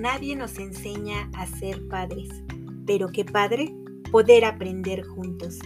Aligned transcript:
nadie 0.00 0.36
nos 0.36 0.58
enseña 0.58 1.30
a 1.34 1.46
ser 1.46 1.86
padres, 1.88 2.28
pero 2.86 3.08
qué 3.08 3.24
padre 3.24 3.74
poder 4.10 4.44
aprender 4.44 5.02
juntos. 5.02 5.58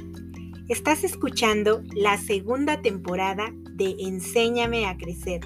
Estás 0.69 1.03
escuchando 1.05 1.83
la 1.95 2.17
segunda 2.17 2.81
temporada 2.81 3.53
de 3.75 3.97
Enséñame 3.99 4.87
a 4.87 4.97
Crecer, 4.97 5.41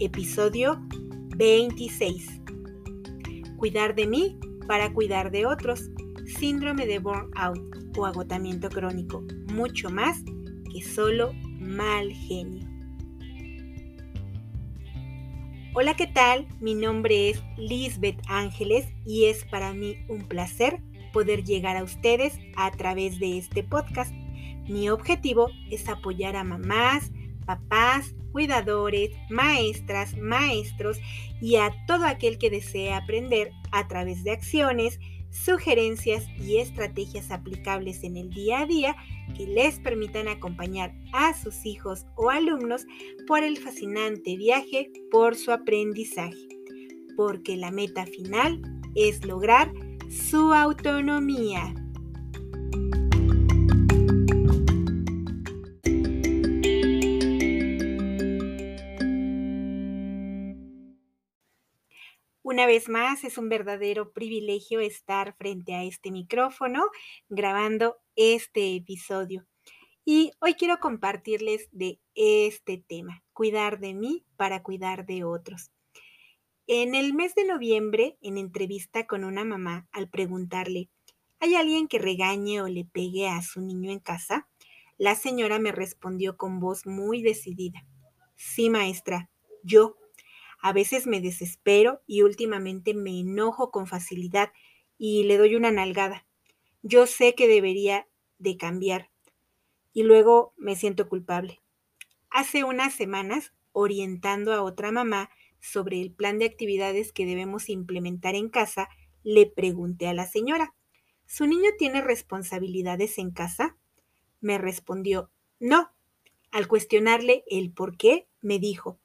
episodio 0.00 0.80
26. 1.36 2.40
Cuidar 3.56 3.94
de 3.94 4.06
mí 4.06 4.38
para 4.66 4.92
cuidar 4.92 5.30
de 5.30 5.44
otros, 5.46 5.90
síndrome 6.38 6.86
de 6.86 6.98
burnout 6.98 7.58
o 7.96 8.06
agotamiento 8.06 8.70
crónico, 8.70 9.22
mucho 9.52 9.90
más 9.90 10.22
que 10.72 10.82
solo 10.82 11.32
mal 11.60 12.10
genio. 12.10 12.73
Hola, 15.76 15.94
¿qué 15.96 16.06
tal? 16.06 16.46
Mi 16.60 16.72
nombre 16.72 17.30
es 17.30 17.42
Lisbeth 17.56 18.22
Ángeles 18.28 18.86
y 19.04 19.24
es 19.24 19.44
para 19.44 19.72
mí 19.72 19.96
un 20.08 20.20
placer 20.28 20.80
poder 21.12 21.42
llegar 21.42 21.76
a 21.76 21.82
ustedes 21.82 22.38
a 22.54 22.70
través 22.70 23.18
de 23.18 23.38
este 23.38 23.64
podcast. 23.64 24.12
Mi 24.68 24.88
objetivo 24.88 25.50
es 25.72 25.88
apoyar 25.88 26.36
a 26.36 26.44
mamás, 26.44 27.10
papás, 27.44 28.14
cuidadores, 28.30 29.10
maestras, 29.30 30.16
maestros 30.16 31.00
y 31.40 31.56
a 31.56 31.74
todo 31.88 32.06
aquel 32.06 32.38
que 32.38 32.50
desee 32.50 32.92
aprender 32.92 33.50
a 33.72 33.88
través 33.88 34.22
de 34.22 34.30
acciones, 34.30 35.00
sugerencias 35.34 36.24
y 36.38 36.58
estrategias 36.58 37.30
aplicables 37.30 38.04
en 38.04 38.16
el 38.16 38.30
día 38.30 38.60
a 38.60 38.66
día 38.66 38.96
que 39.36 39.46
les 39.46 39.80
permitan 39.80 40.28
acompañar 40.28 40.94
a 41.12 41.34
sus 41.34 41.66
hijos 41.66 42.06
o 42.14 42.30
alumnos 42.30 42.86
por 43.26 43.42
el 43.42 43.58
fascinante 43.58 44.36
viaje 44.36 44.90
por 45.10 45.34
su 45.34 45.50
aprendizaje, 45.50 46.48
porque 47.16 47.56
la 47.56 47.72
meta 47.72 48.06
final 48.06 48.62
es 48.94 49.24
lograr 49.24 49.72
su 50.08 50.52
autonomía. 50.52 51.74
Una 62.64 62.72
vez 62.72 62.88
más, 62.88 63.24
es 63.24 63.36
un 63.36 63.50
verdadero 63.50 64.14
privilegio 64.14 64.80
estar 64.80 65.36
frente 65.36 65.74
a 65.74 65.84
este 65.84 66.10
micrófono 66.10 66.86
grabando 67.28 67.98
este 68.16 68.74
episodio. 68.74 69.46
Y 70.02 70.30
hoy 70.40 70.54
quiero 70.54 70.80
compartirles 70.80 71.68
de 71.72 72.00
este 72.14 72.78
tema, 72.78 73.22
cuidar 73.34 73.80
de 73.80 73.92
mí 73.92 74.24
para 74.36 74.62
cuidar 74.62 75.04
de 75.04 75.24
otros. 75.24 75.72
En 76.66 76.94
el 76.94 77.12
mes 77.12 77.34
de 77.34 77.44
noviembre, 77.44 78.16
en 78.22 78.38
entrevista 78.38 79.06
con 79.06 79.24
una 79.24 79.44
mamá, 79.44 79.86
al 79.92 80.08
preguntarle, 80.08 80.88
¿hay 81.40 81.56
alguien 81.56 81.86
que 81.86 81.98
regañe 81.98 82.62
o 82.62 82.68
le 82.68 82.86
pegue 82.86 83.28
a 83.28 83.42
su 83.42 83.60
niño 83.60 83.92
en 83.92 84.00
casa? 84.00 84.48
La 84.96 85.16
señora 85.16 85.58
me 85.58 85.70
respondió 85.70 86.38
con 86.38 86.60
voz 86.60 86.86
muy 86.86 87.20
decidida, 87.20 87.84
sí 88.36 88.70
maestra, 88.70 89.28
yo 89.62 89.98
a 90.64 90.72
veces 90.72 91.06
me 91.06 91.20
desespero 91.20 92.00
y 92.06 92.22
últimamente 92.22 92.94
me 92.94 93.20
enojo 93.20 93.70
con 93.70 93.86
facilidad 93.86 94.50
y 94.96 95.24
le 95.24 95.36
doy 95.36 95.56
una 95.56 95.70
nalgada. 95.70 96.26
Yo 96.82 97.06
sé 97.06 97.34
que 97.34 97.46
debería 97.46 98.08
de 98.38 98.56
cambiar 98.56 99.10
y 99.92 100.04
luego 100.04 100.54
me 100.56 100.74
siento 100.74 101.06
culpable. 101.06 101.60
Hace 102.30 102.64
unas 102.64 102.94
semanas, 102.94 103.52
orientando 103.72 104.54
a 104.54 104.62
otra 104.62 104.90
mamá 104.90 105.28
sobre 105.60 106.00
el 106.00 106.12
plan 106.12 106.38
de 106.38 106.46
actividades 106.46 107.12
que 107.12 107.26
debemos 107.26 107.68
implementar 107.68 108.34
en 108.34 108.48
casa, 108.48 108.88
le 109.22 109.44
pregunté 109.44 110.08
a 110.08 110.14
la 110.14 110.24
señora, 110.26 110.74
¿su 111.26 111.46
niño 111.46 111.72
tiene 111.78 112.00
responsabilidades 112.00 113.18
en 113.18 113.32
casa? 113.32 113.76
Me 114.40 114.56
respondió, 114.56 115.30
no. 115.60 115.92
Al 116.52 116.68
cuestionarle 116.68 117.44
el 117.48 117.70
por 117.70 117.98
qué, 117.98 118.28
me 118.40 118.58
dijo, 118.58 118.98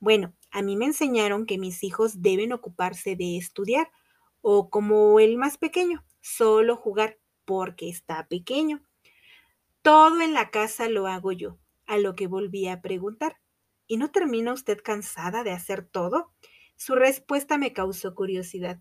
bueno, 0.00 0.34
a 0.54 0.62
mí 0.62 0.76
me 0.76 0.84
enseñaron 0.84 1.46
que 1.46 1.58
mis 1.58 1.82
hijos 1.82 2.22
deben 2.22 2.52
ocuparse 2.52 3.16
de 3.16 3.36
estudiar 3.36 3.90
o 4.40 4.70
como 4.70 5.18
el 5.18 5.36
más 5.36 5.58
pequeño, 5.58 6.04
solo 6.20 6.76
jugar 6.76 7.18
porque 7.44 7.88
está 7.88 8.28
pequeño. 8.28 8.80
Todo 9.82 10.20
en 10.20 10.32
la 10.32 10.52
casa 10.52 10.88
lo 10.88 11.08
hago 11.08 11.32
yo, 11.32 11.58
a 11.86 11.98
lo 11.98 12.14
que 12.14 12.28
volví 12.28 12.68
a 12.68 12.80
preguntar. 12.80 13.40
¿Y 13.88 13.96
no 13.96 14.12
termina 14.12 14.52
usted 14.52 14.78
cansada 14.80 15.42
de 15.42 15.50
hacer 15.50 15.84
todo? 15.84 16.30
Su 16.76 16.94
respuesta 16.94 17.58
me 17.58 17.72
causó 17.72 18.14
curiosidad. 18.14 18.80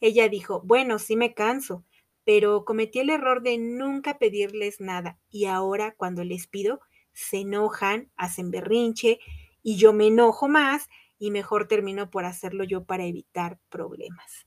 Ella 0.00 0.28
dijo, 0.28 0.60
bueno, 0.62 0.98
sí 0.98 1.16
me 1.16 1.32
canso, 1.32 1.86
pero 2.24 2.66
cometí 2.66 2.98
el 2.98 3.08
error 3.08 3.40
de 3.40 3.56
nunca 3.56 4.18
pedirles 4.18 4.78
nada 4.78 5.18
y 5.30 5.46
ahora 5.46 5.94
cuando 5.96 6.22
les 6.22 6.48
pido, 6.48 6.80
se 7.14 7.38
enojan, 7.38 8.12
hacen 8.14 8.50
berrinche 8.50 9.20
y 9.62 9.76
yo 9.76 9.92
me 9.92 10.06
enojo 10.06 10.48
más 10.48 10.88
y 11.18 11.30
mejor 11.30 11.68
termino 11.68 12.10
por 12.10 12.24
hacerlo 12.24 12.64
yo 12.64 12.84
para 12.84 13.04
evitar 13.04 13.58
problemas. 13.68 14.46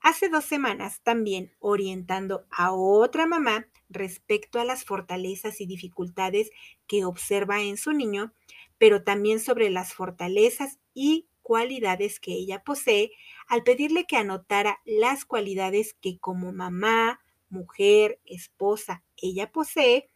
Hace 0.00 0.28
dos 0.28 0.44
semanas 0.44 1.00
también 1.02 1.52
orientando 1.58 2.46
a 2.50 2.72
otra 2.72 3.26
mamá 3.26 3.66
respecto 3.88 4.60
a 4.60 4.64
las 4.64 4.84
fortalezas 4.84 5.60
y 5.60 5.66
dificultades 5.66 6.50
que 6.86 7.04
observa 7.04 7.62
en 7.62 7.76
su 7.76 7.92
niño, 7.92 8.32
pero 8.78 9.02
también 9.02 9.40
sobre 9.40 9.68
las 9.68 9.94
fortalezas 9.94 10.78
y 10.94 11.26
cualidades 11.42 12.20
que 12.20 12.32
ella 12.32 12.62
posee, 12.62 13.12
al 13.48 13.62
pedirle 13.62 14.04
que 14.04 14.16
anotara 14.16 14.80
las 14.84 15.24
cualidades 15.24 15.94
que 16.00 16.18
como 16.18 16.52
mamá, 16.52 17.20
mujer, 17.48 18.20
esposa, 18.24 19.02
ella 19.16 19.50
posee, 19.50 20.08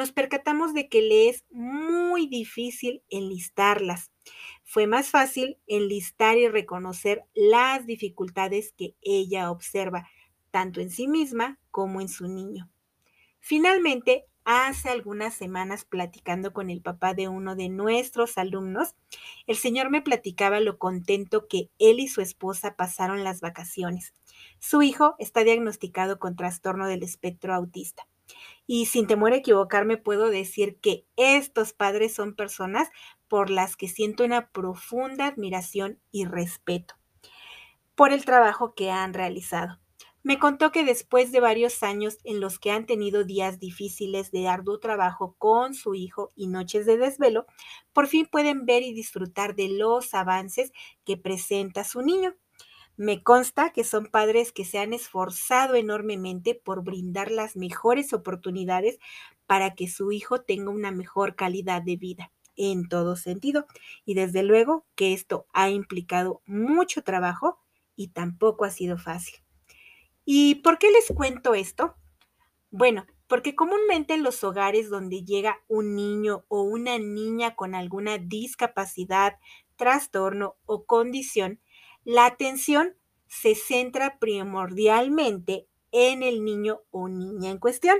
nos 0.00 0.12
percatamos 0.12 0.72
de 0.72 0.88
que 0.88 1.02
le 1.02 1.28
es 1.28 1.44
muy 1.50 2.26
difícil 2.26 3.02
enlistarlas. 3.10 4.10
Fue 4.64 4.86
más 4.86 5.10
fácil 5.10 5.58
enlistar 5.66 6.38
y 6.38 6.48
reconocer 6.48 7.26
las 7.34 7.84
dificultades 7.84 8.72
que 8.72 8.94
ella 9.02 9.50
observa, 9.50 10.08
tanto 10.50 10.80
en 10.80 10.88
sí 10.88 11.06
misma 11.06 11.58
como 11.70 12.00
en 12.00 12.08
su 12.08 12.28
niño. 12.28 12.70
Finalmente, 13.40 14.24
hace 14.46 14.88
algunas 14.88 15.34
semanas 15.34 15.84
platicando 15.84 16.54
con 16.54 16.70
el 16.70 16.80
papá 16.80 17.12
de 17.12 17.28
uno 17.28 17.54
de 17.54 17.68
nuestros 17.68 18.38
alumnos, 18.38 18.94
el 19.46 19.58
señor 19.58 19.90
me 19.90 20.00
platicaba 20.00 20.60
lo 20.60 20.78
contento 20.78 21.46
que 21.46 21.68
él 21.78 22.00
y 22.00 22.08
su 22.08 22.22
esposa 22.22 22.74
pasaron 22.74 23.22
las 23.22 23.42
vacaciones. 23.42 24.14
Su 24.60 24.80
hijo 24.80 25.14
está 25.18 25.44
diagnosticado 25.44 26.18
con 26.18 26.36
trastorno 26.36 26.88
del 26.88 27.02
espectro 27.02 27.54
autista. 27.54 28.08
Y 28.66 28.86
sin 28.86 29.06
temor 29.06 29.32
a 29.32 29.36
equivocarme, 29.36 29.96
puedo 29.96 30.30
decir 30.30 30.78
que 30.80 31.06
estos 31.16 31.72
padres 31.72 32.14
son 32.14 32.34
personas 32.34 32.88
por 33.28 33.50
las 33.50 33.76
que 33.76 33.88
siento 33.88 34.24
una 34.24 34.50
profunda 34.50 35.26
admiración 35.26 35.98
y 36.10 36.24
respeto 36.24 36.94
por 38.00 38.14
el 38.14 38.24
trabajo 38.24 38.74
que 38.74 38.90
han 38.90 39.12
realizado. 39.12 39.78
Me 40.22 40.38
contó 40.38 40.72
que 40.72 40.84
después 40.84 41.32
de 41.32 41.40
varios 41.40 41.82
años 41.82 42.18
en 42.24 42.40
los 42.40 42.58
que 42.58 42.70
han 42.70 42.86
tenido 42.86 43.24
días 43.24 43.58
difíciles 43.58 44.30
de 44.30 44.48
arduo 44.48 44.78
trabajo 44.78 45.34
con 45.36 45.74
su 45.74 45.94
hijo 45.94 46.30
y 46.34 46.46
noches 46.46 46.86
de 46.86 46.96
desvelo, 46.96 47.44
por 47.92 48.06
fin 48.06 48.24
pueden 48.24 48.64
ver 48.64 48.82
y 48.82 48.94
disfrutar 48.94 49.54
de 49.54 49.68
los 49.68 50.14
avances 50.14 50.72
que 51.04 51.18
presenta 51.18 51.84
su 51.84 52.00
niño. 52.02 52.34
Me 53.00 53.22
consta 53.22 53.70
que 53.70 53.82
son 53.82 54.08
padres 54.08 54.52
que 54.52 54.66
se 54.66 54.78
han 54.78 54.92
esforzado 54.92 55.74
enormemente 55.74 56.54
por 56.54 56.84
brindar 56.84 57.30
las 57.30 57.56
mejores 57.56 58.12
oportunidades 58.12 58.98
para 59.46 59.74
que 59.74 59.88
su 59.88 60.12
hijo 60.12 60.42
tenga 60.42 60.70
una 60.70 60.90
mejor 60.90 61.34
calidad 61.34 61.80
de 61.80 61.96
vida 61.96 62.30
en 62.56 62.90
todo 62.90 63.16
sentido. 63.16 63.64
Y 64.04 64.12
desde 64.12 64.42
luego 64.42 64.84
que 64.96 65.14
esto 65.14 65.46
ha 65.54 65.70
implicado 65.70 66.42
mucho 66.44 67.02
trabajo 67.02 67.58
y 67.96 68.08
tampoco 68.08 68.66
ha 68.66 68.70
sido 68.70 68.98
fácil. 68.98 69.40
¿Y 70.26 70.56
por 70.56 70.76
qué 70.76 70.90
les 70.90 71.06
cuento 71.16 71.54
esto? 71.54 71.94
Bueno, 72.70 73.06
porque 73.28 73.54
comúnmente 73.54 74.12
en 74.12 74.22
los 74.22 74.44
hogares 74.44 74.90
donde 74.90 75.24
llega 75.24 75.62
un 75.68 75.94
niño 75.94 76.44
o 76.48 76.64
una 76.64 76.98
niña 76.98 77.56
con 77.56 77.74
alguna 77.74 78.18
discapacidad, 78.18 79.38
trastorno 79.76 80.56
o 80.66 80.84
condición, 80.84 81.60
la 82.04 82.26
atención 82.26 82.96
se 83.26 83.54
centra 83.54 84.18
primordialmente 84.18 85.66
en 85.92 86.22
el 86.22 86.44
niño 86.44 86.82
o 86.90 87.08
niña 87.08 87.50
en 87.50 87.58
cuestión. 87.58 87.98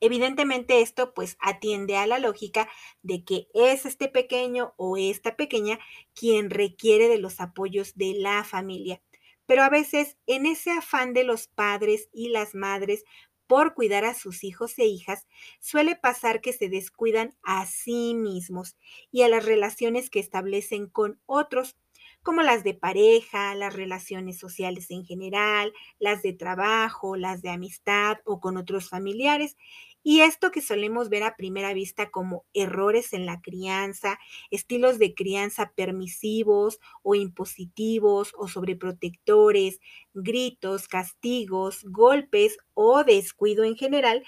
Evidentemente 0.00 0.80
esto 0.80 1.12
pues 1.12 1.36
atiende 1.40 1.96
a 1.96 2.06
la 2.06 2.18
lógica 2.18 2.68
de 3.02 3.22
que 3.24 3.48
es 3.52 3.84
este 3.84 4.08
pequeño 4.08 4.72
o 4.76 4.96
esta 4.96 5.36
pequeña 5.36 5.78
quien 6.14 6.48
requiere 6.48 7.08
de 7.08 7.18
los 7.18 7.40
apoyos 7.40 7.96
de 7.96 8.14
la 8.14 8.44
familia. 8.44 9.02
Pero 9.44 9.62
a 9.62 9.68
veces 9.68 10.16
en 10.26 10.46
ese 10.46 10.70
afán 10.70 11.12
de 11.12 11.24
los 11.24 11.48
padres 11.48 12.08
y 12.12 12.30
las 12.30 12.54
madres 12.54 13.04
por 13.50 13.74
cuidar 13.74 14.04
a 14.04 14.14
sus 14.14 14.44
hijos 14.44 14.78
e 14.78 14.84
hijas, 14.84 15.26
suele 15.58 15.96
pasar 15.96 16.40
que 16.40 16.52
se 16.52 16.68
descuidan 16.68 17.36
a 17.42 17.66
sí 17.66 18.14
mismos 18.14 18.76
y 19.10 19.22
a 19.22 19.28
las 19.28 19.44
relaciones 19.44 20.08
que 20.08 20.20
establecen 20.20 20.86
con 20.86 21.20
otros, 21.26 21.76
como 22.22 22.42
las 22.42 22.64
de 22.64 22.74
pareja, 22.74 23.54
las 23.54 23.74
relaciones 23.74 24.38
sociales 24.38 24.90
en 24.90 25.04
general, 25.04 25.72
las 25.98 26.22
de 26.22 26.32
trabajo, 26.32 27.16
las 27.16 27.42
de 27.42 27.50
amistad 27.50 28.18
o 28.24 28.40
con 28.40 28.56
otros 28.56 28.88
familiares. 28.88 29.56
Y 30.02 30.20
esto 30.20 30.50
que 30.50 30.62
solemos 30.62 31.10
ver 31.10 31.22
a 31.24 31.36
primera 31.36 31.74
vista 31.74 32.10
como 32.10 32.44
errores 32.54 33.12
en 33.12 33.26
la 33.26 33.42
crianza, 33.42 34.18
estilos 34.50 34.98
de 34.98 35.14
crianza 35.14 35.72
permisivos 35.74 36.80
o 37.02 37.14
impositivos 37.14 38.32
o 38.38 38.48
sobreprotectores, 38.48 39.78
gritos, 40.14 40.88
castigos, 40.88 41.84
golpes 41.84 42.56
o 42.72 43.04
descuido 43.04 43.64
en 43.64 43.76
general, 43.76 44.24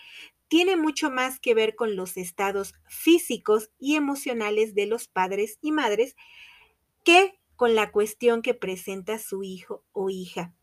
tiene 0.49 0.77
mucho 0.77 1.11
más 1.11 1.41
que 1.41 1.55
ver 1.55 1.75
con 1.75 1.97
los 1.97 2.19
estados 2.19 2.75
físicos 2.87 3.71
y 3.79 3.97
emocionales 3.97 4.75
de 4.75 4.85
los 4.85 5.09
padres 5.09 5.59
y 5.63 5.73
madres 5.73 6.15
que 7.05 7.41
con 7.57 7.75
la 7.75 7.91
cuestión 7.91 8.43
que 8.43 8.55
presenta 8.55 9.19
su 9.19 9.43
hijo 9.43 9.85
o 9.93 10.11
hija. 10.11 10.55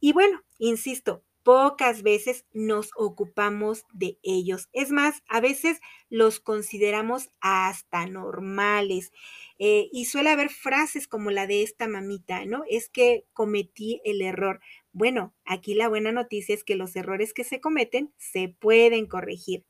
Y 0.00 0.12
bueno, 0.12 0.42
insisto, 0.58 1.24
pocas 1.42 2.02
veces 2.02 2.44
nos 2.52 2.90
ocupamos 2.94 3.84
de 3.94 4.18
ellos. 4.22 4.68
Es 4.74 4.90
más, 4.90 5.22
a 5.28 5.40
veces 5.40 5.80
los 6.10 6.40
consideramos 6.40 7.30
hasta 7.40 8.06
normales. 8.06 9.12
Eh, 9.58 9.88
y 9.90 10.04
suele 10.04 10.28
haber 10.28 10.50
frases 10.50 11.08
como 11.08 11.30
la 11.30 11.46
de 11.46 11.62
esta 11.62 11.88
mamita, 11.88 12.44
¿no? 12.44 12.64
Es 12.68 12.90
que 12.90 13.24
cometí 13.32 14.02
el 14.04 14.20
error. 14.20 14.60
Bueno, 14.92 15.34
aquí 15.46 15.74
la 15.74 15.88
buena 15.88 16.12
noticia 16.12 16.54
es 16.54 16.64
que 16.64 16.76
los 16.76 16.94
errores 16.96 17.32
que 17.32 17.44
se 17.44 17.60
cometen 17.62 18.12
se 18.18 18.54
pueden 18.60 19.06
corregir. 19.06 19.64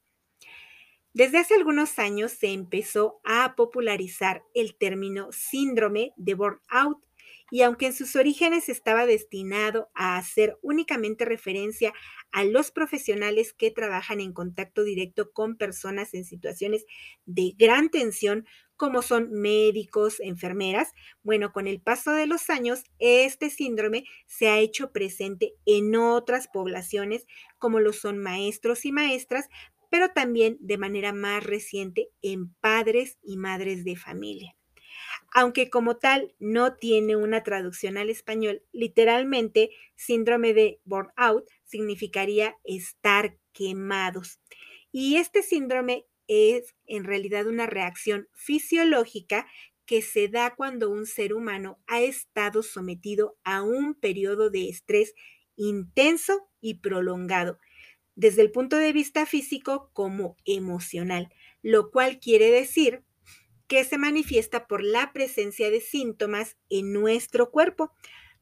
Desde 1.18 1.38
hace 1.38 1.56
algunos 1.56 1.98
años 1.98 2.30
se 2.30 2.52
empezó 2.52 3.20
a 3.24 3.56
popularizar 3.56 4.44
el 4.54 4.76
término 4.76 5.32
síndrome 5.32 6.12
de 6.16 6.34
burnout 6.34 7.04
y 7.50 7.62
aunque 7.62 7.86
en 7.86 7.92
sus 7.92 8.14
orígenes 8.14 8.68
estaba 8.68 9.04
destinado 9.04 9.90
a 9.94 10.16
hacer 10.16 10.58
únicamente 10.62 11.24
referencia 11.24 11.92
a 12.30 12.44
los 12.44 12.70
profesionales 12.70 13.52
que 13.52 13.72
trabajan 13.72 14.20
en 14.20 14.32
contacto 14.32 14.84
directo 14.84 15.32
con 15.32 15.56
personas 15.56 16.14
en 16.14 16.24
situaciones 16.24 16.86
de 17.26 17.52
gran 17.58 17.88
tensión, 17.88 18.46
como 18.76 19.02
son 19.02 19.32
médicos, 19.32 20.20
enfermeras, 20.20 20.92
bueno, 21.24 21.52
con 21.52 21.66
el 21.66 21.80
paso 21.80 22.12
de 22.12 22.28
los 22.28 22.48
años, 22.48 22.84
este 23.00 23.50
síndrome 23.50 24.04
se 24.26 24.50
ha 24.50 24.60
hecho 24.60 24.92
presente 24.92 25.54
en 25.66 25.96
otras 25.96 26.46
poblaciones, 26.46 27.26
como 27.58 27.80
lo 27.80 27.92
son 27.92 28.18
maestros 28.18 28.84
y 28.84 28.92
maestras, 28.92 29.48
pero 29.90 30.10
también 30.10 30.56
de 30.60 30.78
manera 30.78 31.12
más 31.12 31.44
reciente 31.44 32.10
en 32.22 32.52
padres 32.54 33.18
y 33.22 33.36
madres 33.36 33.84
de 33.84 33.96
familia 33.96 34.54
aunque 35.32 35.70
como 35.70 35.96
tal 35.96 36.34
no 36.38 36.76
tiene 36.76 37.16
una 37.16 37.42
traducción 37.42 37.98
al 37.98 38.10
español, 38.10 38.62
literalmente 38.72 39.70
síndrome 39.96 40.54
de 40.54 40.80
burnout 40.84 41.48
significaría 41.64 42.56
estar 42.64 43.38
quemados. 43.52 44.40
Y 44.90 45.16
este 45.16 45.42
síndrome 45.42 46.06
es 46.28 46.74
en 46.86 47.04
realidad 47.04 47.46
una 47.46 47.66
reacción 47.66 48.28
fisiológica 48.32 49.46
que 49.84 50.02
se 50.02 50.28
da 50.28 50.54
cuando 50.54 50.90
un 50.90 51.06
ser 51.06 51.32
humano 51.32 51.78
ha 51.86 52.02
estado 52.02 52.62
sometido 52.62 53.38
a 53.44 53.62
un 53.62 53.94
periodo 53.94 54.50
de 54.50 54.68
estrés 54.68 55.14
intenso 55.56 56.48
y 56.60 56.74
prolongado, 56.80 57.58
desde 58.18 58.42
el 58.42 58.50
punto 58.50 58.76
de 58.76 58.92
vista 58.92 59.26
físico 59.26 59.90
como 59.92 60.36
emocional, 60.44 61.32
lo 61.62 61.92
cual 61.92 62.18
quiere 62.18 62.50
decir 62.50 63.04
que 63.68 63.84
se 63.84 63.96
manifiesta 63.96 64.66
por 64.66 64.82
la 64.82 65.12
presencia 65.12 65.70
de 65.70 65.80
síntomas 65.80 66.56
en 66.68 66.92
nuestro 66.92 67.52
cuerpo, 67.52 67.92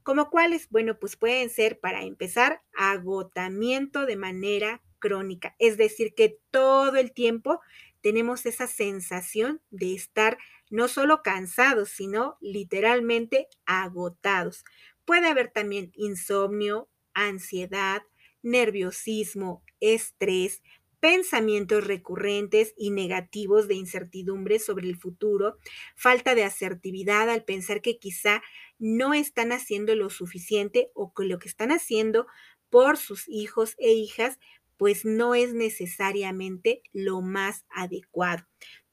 como 0.03 0.31
cuáles, 0.31 0.71
bueno, 0.71 0.99
pues 0.99 1.17
pueden 1.17 1.51
ser, 1.51 1.79
para 1.79 2.05
empezar, 2.05 2.63
agotamiento 2.73 4.07
de 4.07 4.17
manera 4.17 4.83
crónica, 4.99 5.55
es 5.59 5.77
decir, 5.77 6.15
que 6.15 6.39
todo 6.51 6.97
el 6.97 7.13
tiempo 7.13 7.61
tenemos 8.01 8.47
esa 8.47 8.67
sensación 8.67 9.61
de 9.69 9.95
estar 9.95 10.39
no 10.71 10.89
solo 10.89 11.21
cansados, 11.23 11.91
sino 11.91 12.39
literalmente 12.41 13.49
agotados. 13.67 14.65
Puede 15.05 15.27
haber 15.27 15.51
también 15.51 15.93
insomnio, 15.97 16.89
ansiedad, 17.13 18.03
nerviosismo, 18.47 19.63
estrés, 19.81 20.63
pensamientos 21.01 21.87
recurrentes 21.87 22.73
y 22.77 22.91
negativos 22.91 23.69
de 23.69 23.75
incertidumbre 23.75 24.59
sobre 24.59 24.89
el 24.89 24.97
futuro, 24.97 25.59
falta 25.95 26.35
de 26.35 26.45
asertividad 26.45 27.29
al 27.29 27.45
pensar 27.45 27.83
que 27.83 27.99
quizá 27.99 28.43
no 28.79 29.15
están 29.15 29.53
haciendo 29.53 29.95
lo 29.95 30.11
suficiente 30.11 30.91
o 30.95 31.13
que 31.13 31.25
lo 31.25 31.39
que 31.39 31.49
están 31.49 31.71
haciendo 31.71 32.27
por 32.71 32.97
sus 32.97 33.29
hijos 33.29 33.75
e 33.79 33.93
hijas 33.93 34.39
pues 34.77 35.05
no 35.05 35.35
es 35.35 35.55
necesariamente 35.55 36.83
lo 36.93 37.23
más 37.23 37.65
adecuado. 37.71 38.47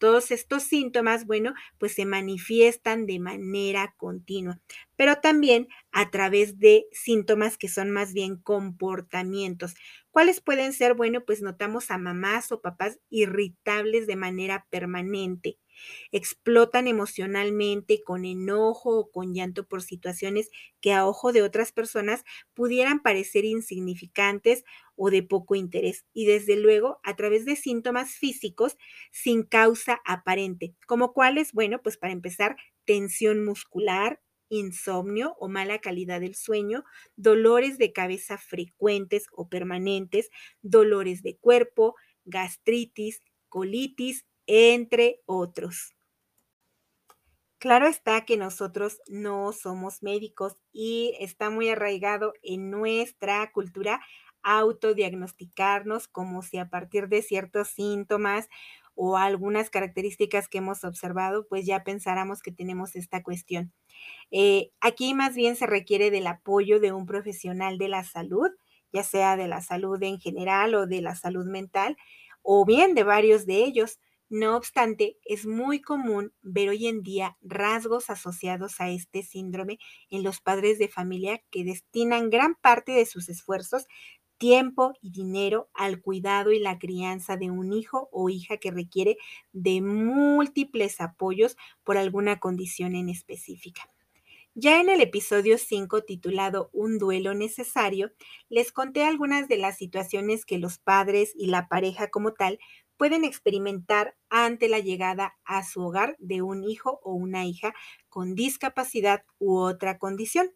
Todos 0.04 0.32
estos 0.32 0.64
síntomas, 0.64 1.26
bueno, 1.26 1.54
pues 1.78 1.94
se 1.94 2.06
manifiestan 2.06 3.06
de 3.06 3.20
manera 3.20 3.94
continua, 3.98 4.60
pero 4.98 5.16
también 5.22 5.70
a 5.94 6.10
través 6.12 6.60
de 6.60 6.86
síntomas 6.92 7.58
que 7.58 7.70
son 7.70 7.90
más 7.90 8.12
bien 8.14 8.36
comportamientos. 8.36 9.76
¿Cuáles 10.12 10.42
pueden 10.42 10.74
ser? 10.74 10.94
Bueno, 10.96 11.24
pues 11.26 11.42
notamos 11.42 11.90
a 11.90 11.98
mamás 11.98 12.52
o 12.52 12.60
papás 12.62 13.00
irritables 13.10 14.06
de 14.06 14.18
manera 14.18 14.68
permanente, 14.70 15.58
explotan 16.12 16.88
emocionalmente 16.88 18.02
con 18.04 18.26
enojo 18.26 18.98
o 19.00 19.12
con 19.12 19.34
llanto 19.34 19.68
por 19.68 19.82
situaciones 19.82 20.50
que 20.82 20.94
a 20.94 21.06
ojo 21.08 21.32
de 21.34 21.42
otras 21.42 21.72
personas 21.72 22.24
pudieran 22.54 23.02
parecer 23.02 23.46
insignificantes 23.46 24.64
o 24.96 25.10
de 25.10 25.24
poco 25.24 25.56
interés. 25.56 26.06
Y 26.14 26.26
desde 26.26 26.56
luego 26.56 27.00
a 27.04 27.16
través 27.16 27.46
de 27.46 27.56
síntomas 27.56 28.12
físicos 28.16 28.78
sin 29.12 29.44
causa 29.44 30.02
aparente, 30.06 30.76
como 30.88 31.14
cuáles, 31.14 31.52
bueno, 31.54 31.82
pues 31.82 31.98
para 31.98 32.14
empezar, 32.14 32.56
tensión 32.86 33.44
muscular, 33.46 34.22
insomnio 34.50 35.36
o 35.40 35.50
mala 35.50 35.80
calidad 35.80 36.22
del 36.22 36.36
sueño, 36.36 36.84
dolores 37.16 37.78
de 37.78 37.92
cabeza 37.94 38.38
frecuentes 38.38 39.26
o 39.32 39.50
permanentes, 39.50 40.30
dolores 40.62 41.24
de 41.24 41.38
cuerpo, 41.38 41.96
gastritis, 42.26 43.22
colitis, 43.50 44.26
entre 44.48 45.22
otros. 45.26 45.94
Claro 47.60 47.88
está 47.88 48.26
que 48.26 48.36
nosotros 48.38 49.00
no 49.08 49.54
somos 49.54 50.04
médicos 50.04 50.58
y 50.74 51.16
está 51.20 51.50
muy 51.50 51.70
arraigado 51.70 52.34
en 52.44 52.70
nuestra 52.72 53.50
cultura 53.54 54.02
autodiagnosticarnos 54.44 56.10
como 56.10 56.42
si 56.42 56.58
a 56.58 56.70
partir 56.70 57.08
de 57.08 57.22
ciertos 57.22 57.70
síntomas 57.70 58.50
o 58.96 59.18
algunas 59.18 59.70
características 59.70 60.50
que 60.50 60.58
hemos 60.58 60.84
observado, 60.84 61.48
pues 61.48 61.66
ya 61.66 61.84
pensáramos 61.86 62.42
que 62.42 62.52
tenemos 62.52 62.96
esta 62.98 63.24
cuestión. 63.24 63.72
Eh, 64.32 64.72
aquí 64.82 65.14
más 65.14 65.36
bien 65.36 65.56
se 65.56 65.68
requiere 65.68 66.12
del 66.12 66.28
apoyo 66.28 66.80
de 66.80 66.92
un 66.92 67.06
profesional 67.06 67.78
de 67.78 67.88
la 67.90 68.04
salud, 68.04 68.50
ya 68.92 69.04
sea 69.04 69.38
de 69.38 69.48
la 69.48 69.62
salud 69.62 70.02
en 70.04 70.20
general 70.20 70.76
o 70.76 70.88
de 70.88 71.02
la 71.02 71.16
salud 71.16 71.46
mental, 71.46 71.98
o 72.42 72.66
bien 72.66 72.94
de 72.96 73.04
varios 73.04 73.46
de 73.46 73.64
ellos, 73.64 74.00
no 74.34 74.58
obstante, 74.58 75.20
es 75.26 75.46
muy 75.46 75.80
común 75.80 76.34
ver 76.42 76.70
hoy 76.70 76.88
en 76.88 77.04
día 77.04 77.38
rasgos 77.44 78.10
asociados 78.10 78.82
a 78.82 78.90
este 78.90 79.22
síndrome 79.22 79.78
en 80.10 80.24
los 80.24 80.42
padres 80.42 80.80
de 80.80 80.88
familia 80.88 81.44
que 81.52 81.64
destinan 81.64 82.32
gran 82.32 82.56
parte 82.56 82.94
de 82.94 83.06
sus 83.06 83.30
esfuerzos, 83.30 83.86
tiempo 84.40 84.94
y 85.02 85.12
dinero 85.12 85.70
al 85.76 86.02
cuidado 86.02 86.52
y 86.52 86.58
la 86.58 86.80
crianza 86.80 87.38
de 87.38 87.52
un 87.52 87.74
hijo 87.74 88.10
o 88.12 88.28
hija 88.30 88.58
que 88.58 88.72
requiere 88.72 89.18
de 89.52 89.82
múltiples 89.82 91.00
apoyos 91.00 91.56
por 91.84 92.00
alguna 92.00 92.40
condición 92.40 92.96
en 92.96 93.10
específica. 93.10 93.88
Ya 94.56 94.80
en 94.80 94.88
el 94.88 95.02
episodio 95.02 95.58
5 95.58 96.04
titulado 96.04 96.70
Un 96.74 97.00
duelo 97.00 97.34
necesario, 97.34 98.12
les 98.50 98.72
conté 98.72 99.04
algunas 99.04 99.48
de 99.48 99.58
las 99.58 99.78
situaciones 99.78 100.46
que 100.46 100.60
los 100.60 100.78
padres 100.78 101.34
y 101.36 101.48
la 101.48 101.68
pareja 101.68 102.10
como 102.10 102.34
tal 102.34 102.60
pueden 102.98 103.24
experimentar 103.26 104.16
ante 104.30 104.70
la 104.70 104.80
llegada 104.80 105.36
a 105.46 105.64
su 105.64 105.82
hogar 105.84 106.16
de 106.20 106.42
un 106.42 106.64
hijo 106.64 107.00
o 107.04 107.14
una 107.14 107.46
hija 107.46 107.74
con 108.10 108.36
discapacidad 108.36 109.24
u 109.40 109.58
otra 109.58 109.98
condición. 109.98 110.50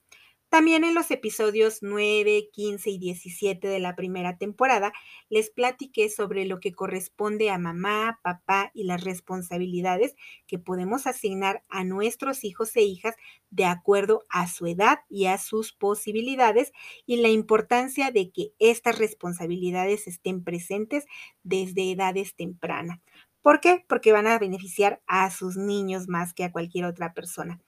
También 0.49 0.85
en 0.85 0.95
los 0.95 1.11
episodios 1.11 1.79
9, 1.81 2.49
15 2.53 2.89
y 2.89 2.97
17 2.99 3.67
de 3.67 3.79
la 3.79 3.95
primera 3.97 4.37
temporada 4.37 4.93
les 5.29 5.49
platiqué 5.49 6.09
sobre 6.09 6.45
lo 6.45 6.61
que 6.61 6.71
corresponde 6.71 7.49
a 7.49 7.57
mamá, 7.57 8.19
papá 8.23 8.71
y 8.73 8.85
las 8.85 9.03
responsabilidades 9.03 10.15
que 10.47 10.57
podemos 10.57 11.05
asignar 11.05 11.63
a 11.67 11.83
nuestros 11.83 12.45
hijos 12.45 12.73
e 12.77 12.83
hijas 12.83 13.15
de 13.49 13.65
acuerdo 13.65 14.23
a 14.29 14.47
su 14.47 14.67
edad 14.67 14.99
y 15.09 15.25
a 15.25 15.37
sus 15.37 15.73
posibilidades 15.73 16.71
y 17.05 17.17
la 17.17 17.29
importancia 17.29 18.11
de 18.11 18.31
que 18.31 18.53
estas 18.57 18.97
responsabilidades 18.97 20.07
estén 20.07 20.45
presentes 20.45 21.05
desde 21.43 21.91
edades 21.91 22.35
tempranas. 22.35 22.99
¿Por 23.41 23.59
qué? 23.59 23.85
Porque 23.87 24.11
van 24.13 24.27
a 24.27 24.39
beneficiar 24.39 25.01
a 25.07 25.29
sus 25.29 25.57
niños 25.57 26.07
más 26.07 26.33
que 26.33 26.43
a 26.45 26.51
cualquier 26.51 26.85
otra 26.85 27.13
persona. 27.13 27.61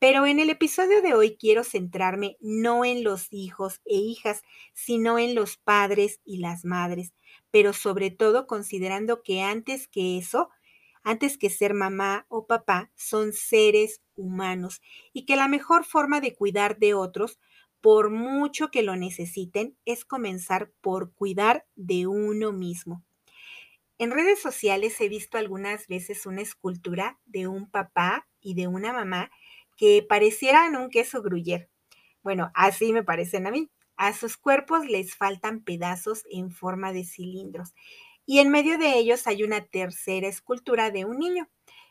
Pero 0.00 0.24
en 0.24 0.40
el 0.40 0.48
episodio 0.48 1.02
de 1.02 1.12
hoy 1.12 1.36
quiero 1.36 1.62
centrarme 1.62 2.38
no 2.40 2.86
en 2.86 3.04
los 3.04 3.30
hijos 3.34 3.82
e 3.84 3.96
hijas, 3.96 4.42
sino 4.72 5.18
en 5.18 5.34
los 5.34 5.58
padres 5.58 6.20
y 6.24 6.38
las 6.38 6.64
madres, 6.64 7.12
pero 7.50 7.74
sobre 7.74 8.10
todo 8.10 8.46
considerando 8.46 9.22
que 9.22 9.42
antes 9.42 9.88
que 9.88 10.16
eso, 10.16 10.48
antes 11.02 11.36
que 11.36 11.50
ser 11.50 11.74
mamá 11.74 12.24
o 12.30 12.46
papá, 12.46 12.90
son 12.96 13.34
seres 13.34 14.00
humanos 14.16 14.80
y 15.12 15.26
que 15.26 15.36
la 15.36 15.48
mejor 15.48 15.84
forma 15.84 16.22
de 16.22 16.34
cuidar 16.34 16.78
de 16.78 16.94
otros, 16.94 17.38
por 17.82 18.08
mucho 18.08 18.70
que 18.70 18.82
lo 18.82 18.96
necesiten, 18.96 19.76
es 19.84 20.06
comenzar 20.06 20.72
por 20.80 21.12
cuidar 21.12 21.66
de 21.76 22.06
uno 22.06 22.52
mismo. 22.52 23.04
En 23.98 24.12
redes 24.12 24.40
sociales 24.40 24.98
he 25.02 25.10
visto 25.10 25.36
algunas 25.36 25.86
veces 25.86 26.24
una 26.24 26.40
escultura 26.40 27.20
de 27.26 27.48
un 27.48 27.70
papá 27.70 28.26
y 28.40 28.54
de 28.54 28.66
una 28.66 28.94
mamá 28.94 29.30
que 29.80 30.04
parecieran 30.06 30.76
un 30.76 30.90
queso 30.90 31.22
gruyer. 31.22 31.70
Bueno, 32.22 32.50
así 32.54 32.92
me 32.92 33.02
parecen 33.02 33.46
a 33.46 33.50
mí. 33.50 33.70
A 33.96 34.12
sus 34.12 34.36
cuerpos 34.36 34.84
les 34.84 35.14
faltan 35.16 35.64
pedazos 35.64 36.24
en 36.30 36.50
forma 36.50 36.92
de 36.92 37.02
cilindros 37.02 37.72
y 38.26 38.40
en 38.40 38.50
medio 38.50 38.76
de 38.76 38.98
ellos 38.98 39.26
hay 39.26 39.42
una 39.42 39.64
tercera 39.64 40.28
escultura 40.28 40.90
de 40.90 41.06
un 41.06 41.18
niño 41.18 41.48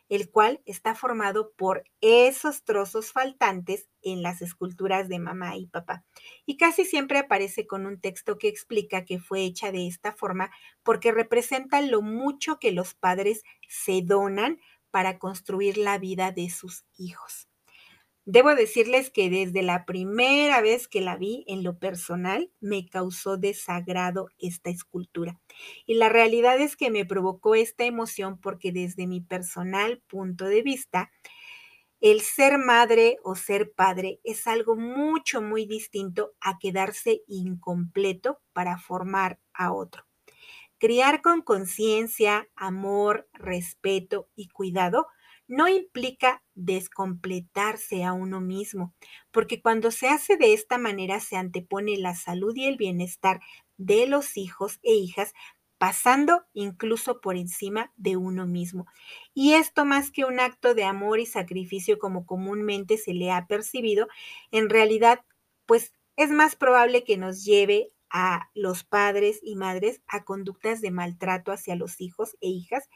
el 0.08 0.30
cual 0.30 0.62
está 0.66 0.94
formado 0.94 1.52
por 1.54 1.84
esos 2.00 2.64
trozos 2.64 3.12
faltantes 3.12 3.90
en 4.04 4.22
las 4.22 4.44
esculturas 4.44 5.10
de 5.10 5.18
mamá 5.18 5.58
y 5.58 5.66
papá. 5.66 6.06
Y 6.46 6.58
casi 6.58 6.86
siempre 6.86 7.18
aparece 7.18 7.66
con 7.66 7.88
un 7.88 8.00
texto 8.00 8.38
que 8.38 8.50
explica 8.50 9.04
que 9.04 9.18
fue 9.20 9.42
hecha 9.42 9.72
de 9.72 9.88
esta 9.88 10.12
forma 10.12 10.52
porque 10.84 11.12
representa 11.12 11.82
lo 11.82 12.04
mucho 12.04 12.60
que 12.60 12.72
los 12.72 12.94
padres 12.94 13.42
se 13.68 14.02
donan 14.04 14.60
para 14.92 15.18
construir 15.18 15.78
la 15.80 15.98
vida 15.98 16.32
de 16.32 16.52
sus 16.52 16.86
hijos. 16.98 17.49
Debo 18.32 18.54
decirles 18.54 19.10
que 19.10 19.32
desde 19.32 19.64
la 19.64 19.86
primera 19.88 20.62
vez 20.62 20.88
que 20.88 21.02
la 21.02 21.18
vi 21.18 21.44
en 21.48 21.64
lo 21.64 21.80
personal 21.80 22.52
me 22.60 22.86
causó 22.86 23.38
desagrado 23.38 24.28
esta 24.38 24.70
escultura. 24.70 25.40
Y 25.88 25.96
la 25.96 26.10
realidad 26.10 26.62
es 26.62 26.76
que 26.76 26.92
me 26.92 27.08
provocó 27.08 27.56
esta 27.56 27.86
emoción 27.86 28.40
porque 28.40 28.72
desde 28.72 29.08
mi 29.08 29.20
personal 29.20 30.04
punto 30.06 30.46
de 30.46 30.62
vista, 30.62 31.12
el 32.02 32.22
ser 32.22 32.60
madre 32.60 33.18
o 33.24 33.34
ser 33.34 33.72
padre 33.72 34.20
es 34.24 34.46
algo 34.46 34.76
mucho, 34.76 35.42
muy 35.42 35.66
distinto 35.66 36.34
a 36.40 36.60
quedarse 36.60 37.24
incompleto 37.26 38.42
para 38.54 38.78
formar 38.78 39.40
a 39.56 39.74
otro. 39.74 40.06
Criar 40.78 41.24
con 41.24 41.42
conciencia, 41.42 42.48
amor, 42.56 43.28
respeto 43.34 44.30
y 44.36 44.50
cuidado 44.50 45.08
no 45.50 45.68
implica 45.68 46.44
descompletarse 46.56 48.06
a 48.06 48.14
uno 48.14 48.40
mismo, 48.40 48.94
porque 49.32 49.62
cuando 49.62 49.92
se 49.92 50.08
hace 50.08 50.38
de 50.38 50.54
esta 50.54 50.78
manera 50.78 51.20
se 51.20 51.36
antepone 51.36 51.98
la 51.98 52.16
salud 52.16 52.56
y 52.56 52.68
el 52.68 52.78
bienestar 52.78 53.42
de 53.78 54.08
los 54.08 54.38
hijos 54.38 54.80
e 54.84 54.94
hijas, 54.94 55.34
pasando 55.78 56.44
incluso 56.54 57.20
por 57.22 57.36
encima 57.38 57.92
de 57.98 58.16
uno 58.18 58.46
mismo. 58.48 58.86
Y 59.34 59.54
esto 59.54 59.86
más 59.86 60.12
que 60.12 60.26
un 60.26 60.40
acto 60.40 60.76
de 60.76 60.84
amor 60.84 61.20
y 61.20 61.26
sacrificio 61.26 61.98
como 62.00 62.26
comúnmente 62.26 62.98
se 62.98 63.14
le 63.14 63.32
ha 63.32 63.48
percibido, 63.48 64.08
en 64.52 64.70
realidad, 64.70 65.22
pues 65.66 65.94
es 66.16 66.30
más 66.32 66.56
probable 66.56 67.04
que 67.04 67.18
nos 67.18 67.44
lleve 67.46 67.90
a 68.12 68.50
los 68.54 68.84
padres 68.84 69.40
y 69.44 69.56
madres 69.56 70.02
a 70.08 70.24
conductas 70.26 70.82
de 70.82 70.92
maltrato 70.92 71.52
hacia 71.52 71.76
los 71.76 72.02
hijos 72.02 72.36
e 72.42 72.50
hijas, 72.50 72.90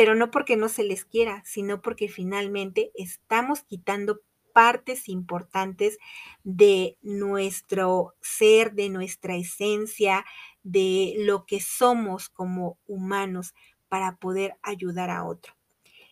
pero 0.00 0.14
no 0.14 0.30
porque 0.30 0.56
no 0.56 0.70
se 0.70 0.82
les 0.82 1.04
quiera, 1.04 1.42
sino 1.44 1.82
porque 1.82 2.08
finalmente 2.08 2.90
estamos 2.94 3.64
quitando 3.64 4.22
partes 4.54 5.10
importantes 5.10 5.98
de 6.42 6.96
nuestro 7.02 8.14
ser, 8.22 8.72
de 8.72 8.88
nuestra 8.88 9.36
esencia, 9.36 10.24
de 10.62 11.16
lo 11.18 11.44
que 11.44 11.60
somos 11.60 12.30
como 12.30 12.78
humanos 12.86 13.52
para 13.90 14.16
poder 14.16 14.54
ayudar 14.62 15.10
a 15.10 15.26
otro. 15.26 15.52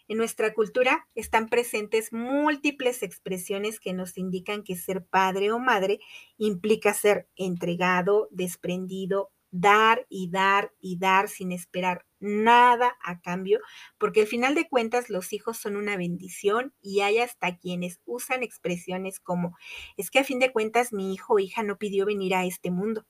En 0.06 0.18
nuestra 0.18 0.52
cultura 0.52 1.08
están 1.14 1.48
presentes 1.48 2.12
múltiples 2.12 3.02
expresiones 3.02 3.80
que 3.80 3.94
nos 3.94 4.18
indican 4.18 4.64
que 4.64 4.76
ser 4.76 5.02
padre 5.02 5.50
o 5.50 5.58
madre 5.58 5.98
implica 6.36 6.92
ser 6.92 7.26
entregado, 7.36 8.28
desprendido, 8.32 9.30
dar 9.50 10.04
y 10.10 10.28
dar 10.28 10.74
y 10.78 10.98
dar 10.98 11.30
sin 11.30 11.52
esperar 11.52 12.04
nada 12.20 12.96
a 13.02 13.20
cambio, 13.20 13.60
porque 13.98 14.22
al 14.22 14.26
final 14.26 14.54
de 14.54 14.68
cuentas 14.68 15.10
los 15.10 15.32
hijos 15.32 15.58
son 15.58 15.76
una 15.76 15.96
bendición 15.96 16.72
y 16.82 17.00
hay 17.00 17.18
hasta 17.18 17.56
quienes 17.58 18.00
usan 18.06 18.42
expresiones 18.42 19.20
como, 19.20 19.56
es 19.96 20.10
que 20.10 20.18
a 20.20 20.24
fin 20.24 20.38
de 20.38 20.52
cuentas 20.52 20.92
mi 20.92 21.14
hijo 21.14 21.34
o 21.34 21.38
hija 21.38 21.62
no 21.62 21.76
pidió 21.78 22.06
venir 22.06 22.34
a 22.34 22.44
este 22.44 22.70
mundo. 22.70 23.04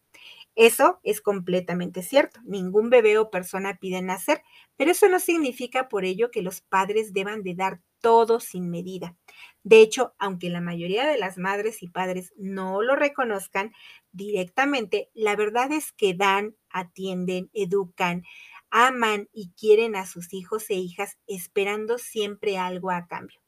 Eso 0.54 0.98
es 1.04 1.20
completamente 1.20 2.02
cierto. 2.02 2.40
Ningún 2.44 2.90
bebé 2.90 3.18
o 3.18 3.30
persona 3.30 3.78
pide 3.80 4.02
nacer, 4.02 4.42
pero 4.76 4.90
eso 4.90 5.08
no 5.08 5.20
significa 5.20 5.88
por 5.88 6.04
ello 6.04 6.30
que 6.30 6.42
los 6.42 6.60
padres 6.62 7.12
deban 7.12 7.42
de 7.42 7.54
dar 7.54 7.80
todo 8.00 8.40
sin 8.40 8.70
medida. 8.70 9.16
De 9.62 9.80
hecho, 9.80 10.14
aunque 10.18 10.50
la 10.50 10.60
mayoría 10.60 11.06
de 11.06 11.18
las 11.18 11.36
madres 11.38 11.82
y 11.82 11.88
padres 11.88 12.32
no 12.36 12.82
lo 12.82 12.96
reconozcan 12.96 13.72
directamente, 14.12 15.10
la 15.14 15.36
verdad 15.36 15.72
es 15.72 15.92
que 15.92 16.14
dan, 16.14 16.56
atienden, 16.70 17.50
educan, 17.52 18.24
aman 18.70 19.28
y 19.32 19.50
quieren 19.58 19.96
a 19.96 20.06
sus 20.06 20.32
hijos 20.34 20.68
e 20.70 20.74
hijas 20.74 21.18
esperando 21.26 21.98
siempre 21.98 22.58
algo 22.58 22.90
a 22.90 23.06
cambio 23.06 23.40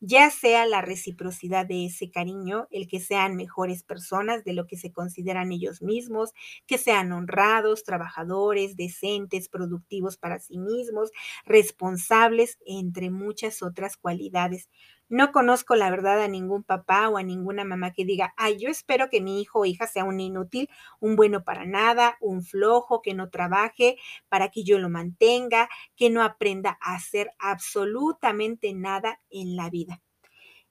ya 0.00 0.30
sea 0.30 0.66
la 0.66 0.80
reciprocidad 0.82 1.66
de 1.66 1.86
ese 1.86 2.10
cariño, 2.10 2.68
el 2.70 2.88
que 2.88 3.00
sean 3.00 3.36
mejores 3.36 3.82
personas 3.82 4.44
de 4.44 4.52
lo 4.52 4.66
que 4.66 4.76
se 4.76 4.92
consideran 4.92 5.52
ellos 5.52 5.82
mismos, 5.82 6.32
que 6.66 6.78
sean 6.78 7.12
honrados, 7.12 7.84
trabajadores, 7.84 8.76
decentes, 8.76 9.48
productivos 9.48 10.16
para 10.16 10.38
sí 10.38 10.58
mismos, 10.58 11.10
responsables, 11.44 12.58
entre 12.66 13.10
muchas 13.10 13.62
otras 13.62 13.96
cualidades. 13.96 14.68
No 15.10 15.32
conozco 15.32 15.74
la 15.74 15.90
verdad 15.90 16.22
a 16.22 16.28
ningún 16.28 16.62
papá 16.62 17.08
o 17.08 17.16
a 17.16 17.22
ninguna 17.22 17.64
mamá 17.64 17.92
que 17.92 18.04
diga, 18.04 18.34
ay, 18.36 18.58
yo 18.58 18.68
espero 18.68 19.08
que 19.08 19.20
mi 19.22 19.40
hijo 19.40 19.60
o 19.60 19.64
hija 19.64 19.86
sea 19.86 20.04
un 20.04 20.20
inútil, 20.20 20.68
un 21.00 21.16
bueno 21.16 21.44
para 21.44 21.64
nada, 21.64 22.18
un 22.20 22.42
flojo, 22.42 23.00
que 23.00 23.14
no 23.14 23.30
trabaje 23.30 23.96
para 24.28 24.50
que 24.50 24.64
yo 24.64 24.78
lo 24.78 24.90
mantenga, 24.90 25.68
que 25.96 26.10
no 26.10 26.22
aprenda 26.22 26.78
a 26.82 26.94
hacer 26.94 27.30
absolutamente 27.38 28.74
nada 28.74 29.20
en 29.30 29.56
la 29.56 29.70
vida. 29.70 30.02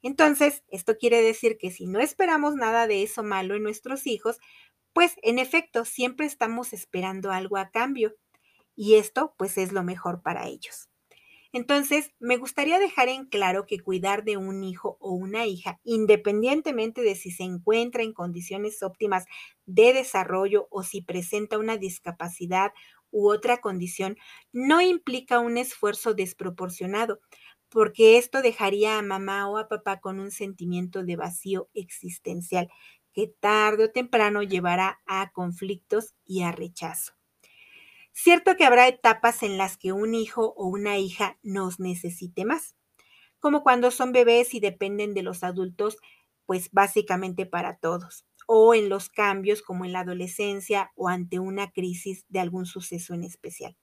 Entonces, 0.01 0.63
esto 0.69 0.97
quiere 0.97 1.21
decir 1.21 1.57
que 1.57 1.71
si 1.71 1.87
no 1.87 1.99
esperamos 1.99 2.55
nada 2.55 2.87
de 2.87 3.03
eso 3.03 3.23
malo 3.23 3.55
en 3.55 3.63
nuestros 3.63 4.07
hijos, 4.07 4.37
pues 4.93 5.15
en 5.23 5.39
efecto 5.39 5.85
siempre 5.85 6.25
estamos 6.25 6.73
esperando 6.73 7.31
algo 7.31 7.57
a 7.57 7.69
cambio. 7.71 8.15
Y 8.75 8.95
esto 8.95 9.33
pues 9.37 9.57
es 9.57 9.73
lo 9.73 9.83
mejor 9.83 10.21
para 10.21 10.47
ellos. 10.47 10.89
Entonces, 11.53 12.11
me 12.19 12.37
gustaría 12.37 12.79
dejar 12.79 13.09
en 13.09 13.25
claro 13.25 13.65
que 13.65 13.79
cuidar 13.79 14.23
de 14.23 14.37
un 14.37 14.63
hijo 14.63 14.97
o 14.99 15.11
una 15.13 15.45
hija, 15.45 15.79
independientemente 15.83 17.01
de 17.01 17.15
si 17.15 17.31
se 17.31 17.43
encuentra 17.43 18.03
en 18.03 18.13
condiciones 18.13 18.83
óptimas 18.83 19.25
de 19.65 19.93
desarrollo 19.93 20.67
o 20.71 20.83
si 20.83 21.01
presenta 21.01 21.57
una 21.57 21.77
discapacidad 21.77 22.71
u 23.11 23.29
otra 23.29 23.57
condición, 23.61 24.17
no 24.51 24.81
implica 24.81 25.39
un 25.39 25.57
esfuerzo 25.57 26.13
desproporcionado, 26.13 27.19
porque 27.69 28.17
esto 28.17 28.41
dejaría 28.41 28.97
a 28.97 29.01
mamá 29.01 29.49
o 29.49 29.57
a 29.57 29.67
papá 29.67 29.99
con 29.99 30.19
un 30.19 30.31
sentimiento 30.31 31.03
de 31.03 31.15
vacío 31.15 31.69
existencial 31.73 32.69
que 33.13 33.27
tarde 33.39 33.85
o 33.85 33.91
temprano 33.91 34.43
llevará 34.43 34.99
a 35.05 35.31
conflictos 35.31 36.13
y 36.25 36.43
a 36.43 36.51
rechazo. 36.51 37.16
Cierto 38.19 38.55
que 38.57 38.65
habrá 38.65 38.87
etapas 38.87 39.43
en 39.43 39.59
las 39.59 39.77
que 39.77 39.93
un 39.93 40.15
hijo 40.15 40.51
o 40.57 40.65
una 40.65 40.97
hija 40.97 41.37
nos 41.43 41.79
necesite 41.79 42.45
más, 42.45 42.75
como 43.39 43.63
cuando 43.63 43.91
son 43.91 44.11
bebés 44.11 44.55
y 44.55 44.59
dependen 44.59 45.13
de 45.13 45.23
los 45.23 45.43
adultos, 45.43 45.97
pues 46.47 46.71
básicamente 46.71 47.45
para 47.45 47.77
todos, 47.77 48.25
o 48.47 48.73
en 48.73 48.89
los 48.89 49.09
cambios 49.09 49.61
como 49.61 49.85
en 49.85 49.93
la 49.93 49.99
adolescencia 50.01 50.91
o 50.95 51.09
ante 51.09 51.39
una 51.39 51.71
crisis 51.71 52.25
de 52.29 52.39
algún 52.39 52.65
suceso 52.65 53.13
en 53.13 53.23
especial. 53.23 53.77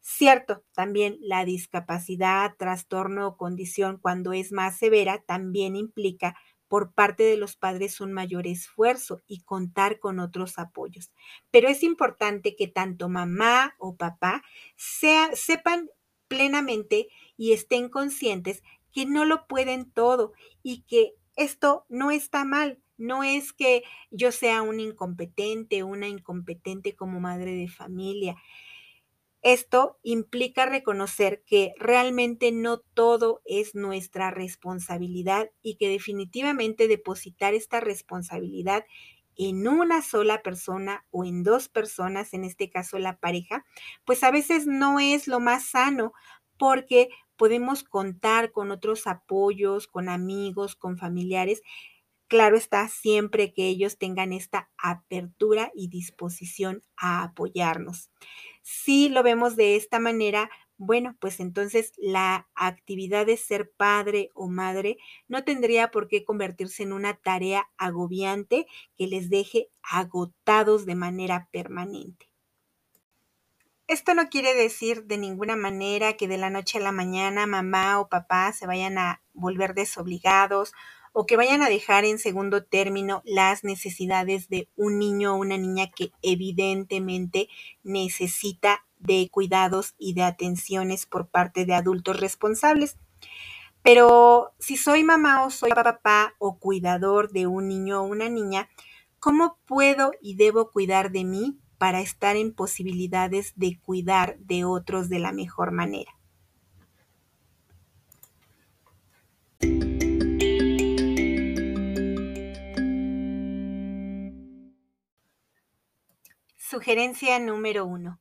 Cierto, 0.00 0.64
también 0.74 1.18
la 1.20 1.44
discapacidad, 1.44 2.54
trastorno 2.58 3.26
o 3.28 3.36
condición 3.36 3.98
cuando 4.00 4.32
es 4.32 4.52
más 4.52 4.78
severa 4.78 5.22
también 5.26 5.76
implica 5.76 6.36
por 6.68 6.92
parte 6.92 7.24
de 7.24 7.36
los 7.36 7.56
padres 7.56 8.00
un 8.00 8.12
mayor 8.12 8.46
esfuerzo 8.46 9.22
y 9.26 9.40
contar 9.40 9.98
con 9.98 10.20
otros 10.20 10.58
apoyos. 10.58 11.10
Pero 11.50 11.68
es 11.68 11.82
importante 11.82 12.54
que 12.54 12.68
tanto 12.68 13.08
mamá 13.08 13.74
o 13.78 13.96
papá 13.96 14.42
sepan 14.76 15.90
plenamente 16.28 17.08
y 17.36 17.52
estén 17.52 17.88
conscientes 17.88 18.62
que 18.92 19.06
no 19.06 19.24
lo 19.24 19.46
pueden 19.46 19.90
todo 19.90 20.32
y 20.62 20.82
que 20.82 21.14
esto 21.36 21.86
no 21.88 22.10
está 22.10 22.44
mal. 22.44 22.80
No 22.96 23.22
es 23.22 23.52
que 23.52 23.84
yo 24.10 24.32
sea 24.32 24.62
un 24.62 24.80
incompetente, 24.80 25.84
una 25.84 26.08
incompetente 26.08 26.96
como 26.96 27.20
madre 27.20 27.52
de 27.52 27.68
familia. 27.68 28.36
Esto 29.42 29.98
implica 30.02 30.66
reconocer 30.66 31.42
que 31.46 31.72
realmente 31.78 32.50
no 32.52 32.78
todo 32.78 33.40
es 33.44 33.74
nuestra 33.74 34.30
responsabilidad 34.30 35.50
y 35.62 35.76
que 35.76 35.88
definitivamente 35.88 36.88
depositar 36.88 37.54
esta 37.54 37.80
responsabilidad 37.80 38.84
en 39.36 39.68
una 39.68 40.02
sola 40.02 40.42
persona 40.42 41.06
o 41.12 41.24
en 41.24 41.44
dos 41.44 41.68
personas, 41.68 42.34
en 42.34 42.42
este 42.44 42.68
caso 42.70 42.98
la 42.98 43.18
pareja, 43.18 43.64
pues 44.04 44.24
a 44.24 44.32
veces 44.32 44.66
no 44.66 44.98
es 44.98 45.28
lo 45.28 45.38
más 45.38 45.64
sano 45.70 46.12
porque 46.58 47.08
podemos 47.36 47.84
contar 47.84 48.50
con 48.50 48.72
otros 48.72 49.06
apoyos, 49.06 49.86
con 49.86 50.08
amigos, 50.08 50.74
con 50.74 50.98
familiares. 50.98 51.62
Claro 52.28 52.56
está, 52.58 52.88
siempre 52.88 53.54
que 53.54 53.68
ellos 53.68 53.96
tengan 53.96 54.32
esta 54.34 54.70
apertura 54.76 55.70
y 55.74 55.88
disposición 55.88 56.82
a 56.96 57.22
apoyarnos. 57.22 58.10
Si 58.70 59.08
lo 59.08 59.22
vemos 59.22 59.56
de 59.56 59.76
esta 59.76 59.98
manera, 59.98 60.50
bueno, 60.76 61.16
pues 61.20 61.40
entonces 61.40 61.94
la 61.96 62.48
actividad 62.54 63.24
de 63.24 63.38
ser 63.38 63.70
padre 63.70 64.30
o 64.34 64.46
madre 64.46 64.98
no 65.26 65.42
tendría 65.42 65.90
por 65.90 66.06
qué 66.06 66.22
convertirse 66.22 66.82
en 66.82 66.92
una 66.92 67.14
tarea 67.14 67.70
agobiante 67.78 68.66
que 68.94 69.06
les 69.06 69.30
deje 69.30 69.70
agotados 69.82 70.84
de 70.84 70.96
manera 70.96 71.48
permanente. 71.50 72.28
Esto 73.86 74.12
no 74.12 74.28
quiere 74.28 74.52
decir 74.52 75.04
de 75.04 75.16
ninguna 75.16 75.56
manera 75.56 76.18
que 76.18 76.28
de 76.28 76.36
la 76.36 76.50
noche 76.50 76.76
a 76.76 76.82
la 76.82 76.92
mañana 76.92 77.46
mamá 77.46 77.98
o 77.98 78.10
papá 78.10 78.52
se 78.52 78.66
vayan 78.66 78.98
a 78.98 79.22
volver 79.32 79.72
desobligados 79.72 80.74
o 81.12 81.26
que 81.26 81.36
vayan 81.36 81.62
a 81.62 81.68
dejar 81.68 82.04
en 82.04 82.18
segundo 82.18 82.64
término 82.64 83.22
las 83.24 83.64
necesidades 83.64 84.48
de 84.48 84.68
un 84.76 84.98
niño 84.98 85.34
o 85.34 85.38
una 85.38 85.56
niña 85.56 85.90
que 85.90 86.12
evidentemente 86.22 87.48
necesita 87.82 88.84
de 88.98 89.28
cuidados 89.30 89.94
y 89.98 90.14
de 90.14 90.22
atenciones 90.22 91.06
por 91.06 91.28
parte 91.28 91.64
de 91.64 91.74
adultos 91.74 92.18
responsables. 92.18 92.96
Pero 93.82 94.52
si 94.58 94.76
soy 94.76 95.04
mamá 95.04 95.44
o 95.44 95.50
soy 95.50 95.70
papá 95.70 96.34
o 96.38 96.58
cuidador 96.58 97.30
de 97.30 97.46
un 97.46 97.68
niño 97.68 98.00
o 98.00 98.06
una 98.06 98.28
niña, 98.28 98.68
¿cómo 99.20 99.58
puedo 99.66 100.12
y 100.20 100.34
debo 100.34 100.70
cuidar 100.70 101.12
de 101.12 101.24
mí 101.24 101.58
para 101.78 102.00
estar 102.00 102.36
en 102.36 102.52
posibilidades 102.52 103.52
de 103.56 103.78
cuidar 103.80 104.36
de 104.40 104.64
otros 104.64 105.08
de 105.08 105.20
la 105.20 105.32
mejor 105.32 105.70
manera. 105.70 106.17
Sugerencia 116.68 117.38
número 117.38 117.86
uno. 117.86 118.20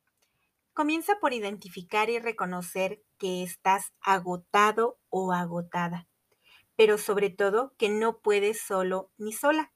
Comienza 0.72 1.20
por 1.20 1.34
identificar 1.34 2.10
y 2.10 2.18
reconocer 2.18 3.04
que 3.18 3.44
estás 3.44 3.92
agotado 4.00 4.98
o 5.10 5.34
agotada, 5.34 6.08
pero 6.78 6.98
sobre 6.98 7.30
todo 7.30 7.74
que 7.78 7.90
no 7.90 8.20
puedes 8.20 8.62
solo 8.62 9.12
ni 9.18 9.34
sola 9.34 9.74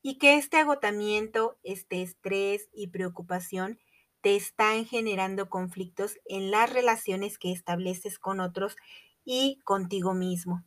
y 0.00 0.16
que 0.16 0.38
este 0.38 0.56
agotamiento, 0.56 1.58
este 1.64 2.00
estrés 2.00 2.70
y 2.72 2.86
preocupación 2.86 3.78
te 4.22 4.36
están 4.36 4.86
generando 4.86 5.50
conflictos 5.50 6.16
en 6.24 6.50
las 6.50 6.72
relaciones 6.72 7.36
que 7.36 7.52
estableces 7.52 8.18
con 8.18 8.40
otros 8.40 8.74
y 9.26 9.58
contigo 9.64 10.14
mismo. 10.14 10.64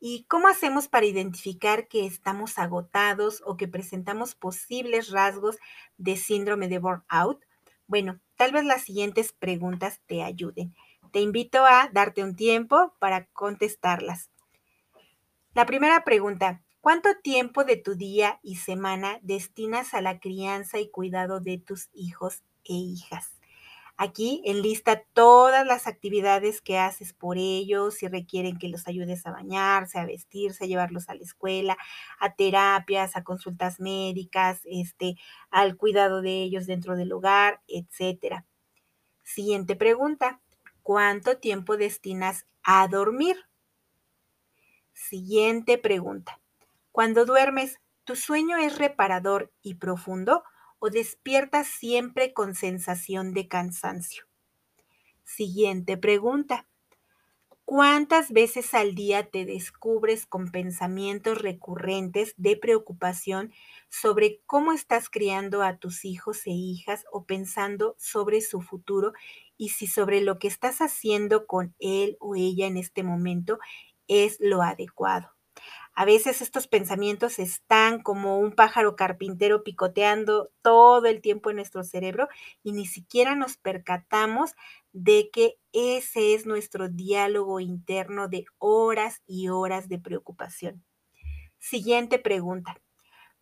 ¿Y 0.00 0.24
cómo 0.24 0.48
hacemos 0.48 0.88
para 0.88 1.06
identificar 1.06 1.88
que 1.88 2.06
estamos 2.06 2.58
agotados 2.58 3.42
o 3.44 3.56
que 3.56 3.68
presentamos 3.68 4.34
posibles 4.34 5.10
rasgos 5.10 5.58
de 5.96 6.16
síndrome 6.16 6.68
de 6.68 6.78
burnout? 6.78 7.44
Bueno, 7.86 8.20
tal 8.36 8.52
vez 8.52 8.64
las 8.64 8.82
siguientes 8.82 9.32
preguntas 9.32 10.00
te 10.06 10.22
ayuden. 10.22 10.74
Te 11.10 11.20
invito 11.20 11.64
a 11.64 11.88
darte 11.92 12.22
un 12.22 12.36
tiempo 12.36 12.94
para 12.98 13.26
contestarlas. 13.26 14.30
La 15.54 15.66
primera 15.66 16.04
pregunta, 16.04 16.62
¿Cuánto 16.80 17.10
tiempo 17.22 17.64
de 17.64 17.76
tu 17.76 17.96
día 17.96 18.38
y 18.42 18.56
semana 18.56 19.18
destinas 19.22 19.94
a 19.94 20.00
la 20.00 20.20
crianza 20.20 20.78
y 20.78 20.88
cuidado 20.88 21.40
de 21.40 21.58
tus 21.58 21.90
hijos 21.92 22.44
e 22.64 22.72
hijas? 22.72 23.37
Aquí 24.00 24.42
enlista 24.44 25.02
todas 25.12 25.66
las 25.66 25.88
actividades 25.88 26.60
que 26.60 26.78
haces 26.78 27.12
por 27.12 27.36
ellos, 27.36 27.94
si 27.94 28.06
requieren 28.06 28.56
que 28.56 28.68
los 28.68 28.86
ayudes 28.86 29.26
a 29.26 29.32
bañarse, 29.32 29.98
a 29.98 30.06
vestirse, 30.06 30.62
a 30.62 30.66
llevarlos 30.68 31.08
a 31.08 31.16
la 31.16 31.22
escuela, 31.22 31.76
a 32.20 32.32
terapias, 32.32 33.16
a 33.16 33.24
consultas 33.24 33.80
médicas, 33.80 34.60
este, 34.66 35.16
al 35.50 35.76
cuidado 35.76 36.22
de 36.22 36.44
ellos 36.44 36.66
dentro 36.66 36.94
del 36.94 37.12
hogar, 37.12 37.60
etcétera. 37.66 38.46
Siguiente 39.24 39.74
pregunta. 39.74 40.40
¿Cuánto 40.84 41.38
tiempo 41.38 41.76
destinas 41.76 42.46
a 42.62 42.86
dormir? 42.86 43.36
Siguiente 44.92 45.76
pregunta. 45.76 46.38
Cuando 46.92 47.24
duermes, 47.24 47.80
¿tu 48.04 48.14
sueño 48.14 48.58
es 48.58 48.78
reparador 48.78 49.52
y 49.60 49.74
profundo 49.74 50.44
o 50.78 50.90
despiertas 50.90 51.66
siempre 51.68 52.32
con 52.32 52.54
sensación 52.54 53.32
de 53.34 53.48
cansancio? 53.48 54.24
Siguiente 55.24 55.96
pregunta. 55.96 56.66
¿Cuántas 57.64 58.32
veces 58.32 58.74
al 58.74 58.94
día 58.96 59.30
te 59.30 59.44
descubres 59.44 60.26
con 60.26 60.50
pensamientos 60.50 61.38
recurrentes 61.40 62.34
de 62.36 62.56
preocupación 62.56 63.52
sobre 63.90 64.40
cómo 64.46 64.72
estás 64.72 65.08
criando 65.10 65.62
a 65.62 65.76
tus 65.76 66.04
hijos 66.04 66.46
e 66.46 66.50
hijas 66.50 67.04
o 67.12 67.26
pensando 67.26 67.94
sobre 67.98 68.40
su 68.40 68.60
futuro 68.62 69.12
y 69.56 69.68
si 69.68 69.86
sobre 69.86 70.20
lo 70.22 70.38
que 70.38 70.48
estás 70.48 70.80
haciendo 70.80 71.46
con 71.46 71.74
él 71.78 72.16
o 72.20 72.34
ella 72.34 72.66
en 72.66 72.76
este 72.78 73.02
momento 73.04 73.58
es 74.08 74.38
lo 74.40 74.62
adecuado? 74.62 75.37
A 75.98 76.04
veces 76.04 76.42
estos 76.42 76.68
pensamientos 76.68 77.40
están 77.40 78.00
como 78.00 78.38
un 78.38 78.52
pájaro 78.52 78.94
carpintero 78.94 79.64
picoteando 79.64 80.48
todo 80.62 81.06
el 81.06 81.20
tiempo 81.20 81.50
en 81.50 81.56
nuestro 81.56 81.82
cerebro 81.82 82.28
y 82.62 82.70
ni 82.70 82.86
siquiera 82.86 83.34
nos 83.34 83.56
percatamos 83.56 84.52
de 84.92 85.28
que 85.32 85.56
ese 85.72 86.34
es 86.34 86.46
nuestro 86.46 86.88
diálogo 86.88 87.58
interno 87.58 88.28
de 88.28 88.44
horas 88.58 89.22
y 89.26 89.48
horas 89.48 89.88
de 89.88 89.98
preocupación. 89.98 90.84
Siguiente 91.58 92.20
pregunta. 92.20 92.80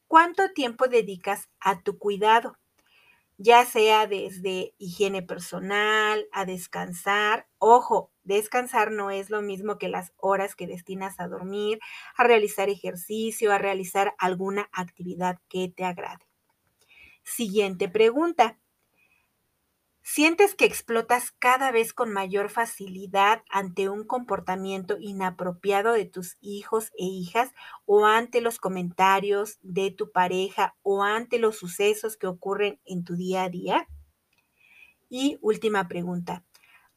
¿Cuánto 0.07 0.51
tiempo 0.55 0.89
dedicas 0.89 1.51
a 1.61 1.83
tu 1.83 1.99
cuidado? 1.99 2.57
Ya 3.39 3.65
sea 3.67 4.07
desde 4.07 4.75
higiene 4.79 5.23
personal, 5.23 6.27
a 6.33 6.45
descansar. 6.45 7.47
Ojo, 7.59 8.11
descansar 8.25 8.91
no 8.93 9.11
es 9.11 9.31
lo 9.31 9.43
mismo 9.43 9.79
que 9.79 9.89
las 9.89 10.13
horas 10.17 10.55
que 10.57 10.67
destinas 10.67 11.21
a 11.21 11.29
dormir, 11.29 11.79
a 12.17 12.25
realizar 12.25 12.69
ejercicio, 12.69 13.53
a 13.53 13.59
realizar 13.59 14.15
alguna 14.19 14.69
actividad 14.73 15.39
que 15.49 15.69
te 15.75 15.85
agrade. 15.85 16.25
Siguiente 17.25 17.89
pregunta. 17.89 18.59
¿Sientes 20.09 20.55
que 20.55 20.67
explotas 20.67 21.33
cada 21.33 21.73
vez 21.73 21.93
con 21.93 22.13
mayor 22.13 22.49
facilidad 22.49 23.43
ante 23.51 23.89
un 23.89 24.05
comportamiento 24.05 24.97
inapropiado 25.01 25.95
de 25.95 26.05
tus 26.05 26.37
hijos 26.41 26.93
e 26.97 27.07
hijas 27.07 27.51
o 27.87 28.07
ante 28.07 28.41
los 28.41 28.61
comentarios 28.61 29.59
de 29.63 29.91
tu 29.91 30.13
pareja 30.13 30.77
o 30.83 31.03
ante 31.03 31.41
los 31.41 31.59
sucesos 31.59 32.17
que 32.17 32.29
ocurren 32.29 32.81
en 32.85 33.03
tu 33.03 33.17
día 33.17 33.43
a 33.43 33.49
día? 33.49 33.89
Y 35.09 35.39
última 35.41 35.89
pregunta. 35.89 36.45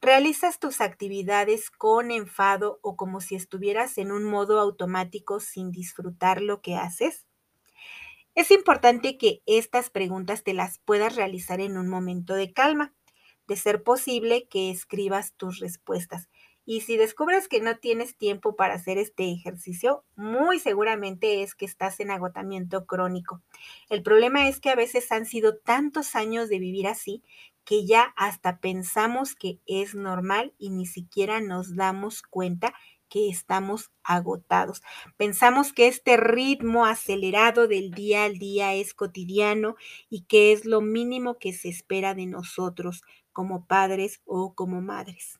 ¿Realizas 0.01 0.59
tus 0.59 0.79
actividades 0.79 1.71
con 1.71 2.11
enfado 2.11 2.79
o 2.83 2.95
como 2.95 3.21
si 3.21 3.33
estuvieras 3.33 3.97
en 3.97 4.11
un 4.11 4.23
modo 4.23 4.59
automático 4.59 5.39
sin 5.39 5.71
disfrutar 5.71 6.43
lo 6.43 6.61
que 6.61 6.75
haces? 6.75 7.25
Es 8.35 8.51
importante 8.51 9.17
que 9.17 9.41
estas 9.47 9.89
preguntas 9.89 10.43
te 10.43 10.53
las 10.53 10.77
puedas 10.77 11.15
realizar 11.15 11.59
en 11.59 11.75
un 11.75 11.89
momento 11.89 12.35
de 12.35 12.53
calma 12.53 12.93
de 13.49 13.57
ser 13.57 13.83
posible 13.83 14.47
que 14.47 14.69
escribas 14.69 15.33
tus 15.33 15.59
respuestas. 15.59 16.29
Y 16.65 16.81
si 16.81 16.97
descubres 16.97 17.47
que 17.47 17.61
no 17.61 17.77
tienes 17.77 18.15
tiempo 18.15 18.55
para 18.55 18.75
hacer 18.75 18.99
este 18.99 19.31
ejercicio, 19.31 20.05
muy 20.15 20.59
seguramente 20.59 21.41
es 21.41 21.55
que 21.55 21.65
estás 21.65 21.99
en 21.99 22.11
agotamiento 22.11 22.85
crónico. 22.85 23.41
El 23.89 24.03
problema 24.03 24.47
es 24.47 24.59
que 24.59 24.69
a 24.69 24.75
veces 24.75 25.11
han 25.11 25.25
sido 25.25 25.57
tantos 25.57 26.15
años 26.15 26.47
de 26.47 26.59
vivir 26.59 26.87
así 26.87 27.23
que 27.65 27.87
ya 27.87 28.13
hasta 28.15 28.59
pensamos 28.59 29.33
que 29.33 29.59
es 29.65 29.95
normal 29.95 30.53
y 30.59 30.69
ni 30.69 30.85
siquiera 30.85 31.41
nos 31.41 31.75
damos 31.75 32.21
cuenta 32.21 32.75
que 33.09 33.29
estamos 33.29 33.91
agotados. 34.03 34.81
Pensamos 35.17 35.73
que 35.73 35.87
este 35.87 36.15
ritmo 36.15 36.85
acelerado 36.85 37.67
del 37.67 37.91
día 37.91 38.25
al 38.25 38.37
día 38.37 38.75
es 38.75 38.93
cotidiano 38.93 39.75
y 40.09 40.21
que 40.21 40.53
es 40.53 40.65
lo 40.65 40.81
mínimo 40.81 41.37
que 41.39 41.51
se 41.51 41.69
espera 41.69 42.13
de 42.13 42.27
nosotros 42.27 43.01
como 43.39 43.65
padres 43.67 44.21
o 44.25 44.53
como 44.53 44.81
madres. 44.81 45.39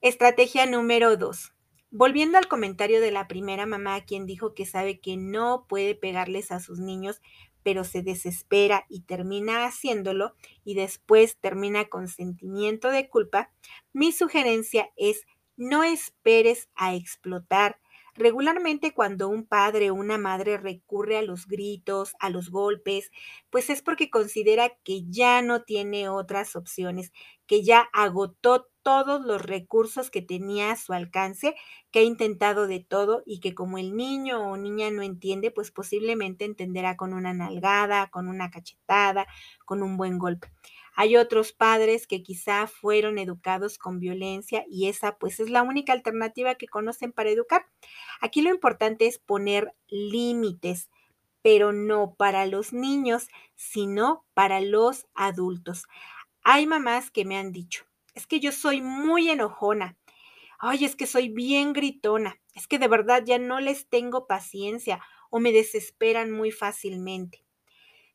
Estrategia 0.00 0.66
número 0.66 1.16
dos. 1.16 1.52
Volviendo 1.90 2.38
al 2.38 2.46
comentario 2.46 3.00
de 3.00 3.10
la 3.10 3.26
primera 3.26 3.66
mamá, 3.66 4.04
quien 4.04 4.24
dijo 4.24 4.54
que 4.54 4.64
sabe 4.64 5.00
que 5.00 5.16
no 5.16 5.66
puede 5.68 5.96
pegarles 5.96 6.52
a 6.52 6.60
sus 6.60 6.78
niños, 6.78 7.20
pero 7.64 7.82
se 7.82 8.02
desespera 8.02 8.86
y 8.88 9.00
termina 9.00 9.66
haciéndolo 9.66 10.36
y 10.62 10.74
después 10.76 11.38
termina 11.38 11.86
con 11.86 12.06
sentimiento 12.06 12.92
de 12.92 13.08
culpa, 13.08 13.50
mi 13.92 14.12
sugerencia 14.12 14.92
es 14.96 15.26
no 15.56 15.82
esperes 15.82 16.68
a 16.76 16.94
explotar. 16.94 17.80
Regularmente 18.16 18.94
cuando 18.94 19.28
un 19.28 19.44
padre 19.44 19.90
o 19.90 19.94
una 19.94 20.18
madre 20.18 20.56
recurre 20.56 21.16
a 21.18 21.22
los 21.22 21.46
gritos, 21.48 22.14
a 22.20 22.30
los 22.30 22.50
golpes, 22.50 23.10
pues 23.50 23.70
es 23.70 23.82
porque 23.82 24.08
considera 24.10 24.70
que 24.84 25.02
ya 25.08 25.42
no 25.42 25.62
tiene 25.64 26.08
otras 26.08 26.54
opciones, 26.54 27.12
que 27.46 27.64
ya 27.64 27.88
agotó 27.92 28.68
todos 28.82 29.24
los 29.24 29.42
recursos 29.42 30.10
que 30.10 30.22
tenía 30.22 30.70
a 30.70 30.76
su 30.76 30.92
alcance, 30.92 31.56
que 31.90 32.00
ha 32.00 32.02
intentado 32.02 32.66
de 32.68 32.80
todo 32.80 33.22
y 33.26 33.40
que 33.40 33.54
como 33.54 33.78
el 33.78 33.96
niño 33.96 34.48
o 34.48 34.56
niña 34.56 34.90
no 34.92 35.02
entiende, 35.02 35.50
pues 35.50 35.70
posiblemente 35.72 36.44
entenderá 36.44 36.96
con 36.96 37.14
una 37.14 37.32
nalgada, 37.34 38.08
con 38.10 38.28
una 38.28 38.50
cachetada, 38.50 39.26
con 39.64 39.82
un 39.82 39.96
buen 39.96 40.18
golpe. 40.18 40.48
Hay 40.96 41.16
otros 41.16 41.52
padres 41.52 42.06
que 42.06 42.22
quizá 42.22 42.66
fueron 42.66 43.18
educados 43.18 43.78
con 43.78 43.98
violencia 43.98 44.64
y 44.68 44.88
esa 44.88 45.18
pues 45.18 45.40
es 45.40 45.50
la 45.50 45.62
única 45.62 45.92
alternativa 45.92 46.54
que 46.54 46.68
conocen 46.68 47.12
para 47.12 47.30
educar. 47.30 47.66
Aquí 48.20 48.42
lo 48.42 48.50
importante 48.50 49.06
es 49.06 49.18
poner 49.18 49.74
límites, 49.88 50.90
pero 51.42 51.72
no 51.72 52.14
para 52.14 52.46
los 52.46 52.72
niños, 52.72 53.28
sino 53.56 54.24
para 54.34 54.60
los 54.60 55.06
adultos. 55.14 55.84
Hay 56.42 56.66
mamás 56.66 57.10
que 57.10 57.24
me 57.24 57.36
han 57.38 57.52
dicho, 57.52 57.84
es 58.14 58.26
que 58.26 58.40
yo 58.40 58.52
soy 58.52 58.80
muy 58.82 59.30
enojona. 59.30 59.96
Ay, 60.58 60.84
es 60.84 60.96
que 60.96 61.06
soy 61.06 61.28
bien 61.28 61.72
gritona. 61.72 62.40
Es 62.54 62.68
que 62.68 62.78
de 62.78 62.88
verdad 62.88 63.22
ya 63.26 63.38
no 63.38 63.60
les 63.60 63.88
tengo 63.88 64.26
paciencia 64.26 65.02
o 65.30 65.40
me 65.40 65.52
desesperan 65.52 66.30
muy 66.30 66.52
fácilmente. 66.52 67.43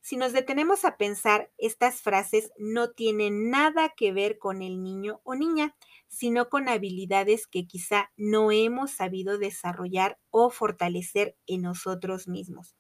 Si 0.01 0.17
nos 0.17 0.33
detenemos 0.33 0.85
a 0.85 0.97
pensar, 0.97 1.51
estas 1.57 2.01
frases 2.01 2.51
no 2.57 2.91
tienen 2.91 3.49
nada 3.49 3.93
que 3.95 4.13
ver 4.13 4.39
con 4.39 4.61
el 4.61 4.81
niño 4.81 5.19
o 5.23 5.35
niña, 5.35 5.75
sino 6.07 6.49
con 6.49 6.69
habilidades 6.69 7.47
que 7.47 7.67
quizá 7.67 8.11
no 8.15 8.51
hemos 8.51 8.91
sabido 8.91 9.37
desarrollar 9.37 10.17
o 10.31 10.49
fortalecer 10.49 11.35
en 11.47 11.63
nosotros 11.63 12.27
mismos. 12.27 12.75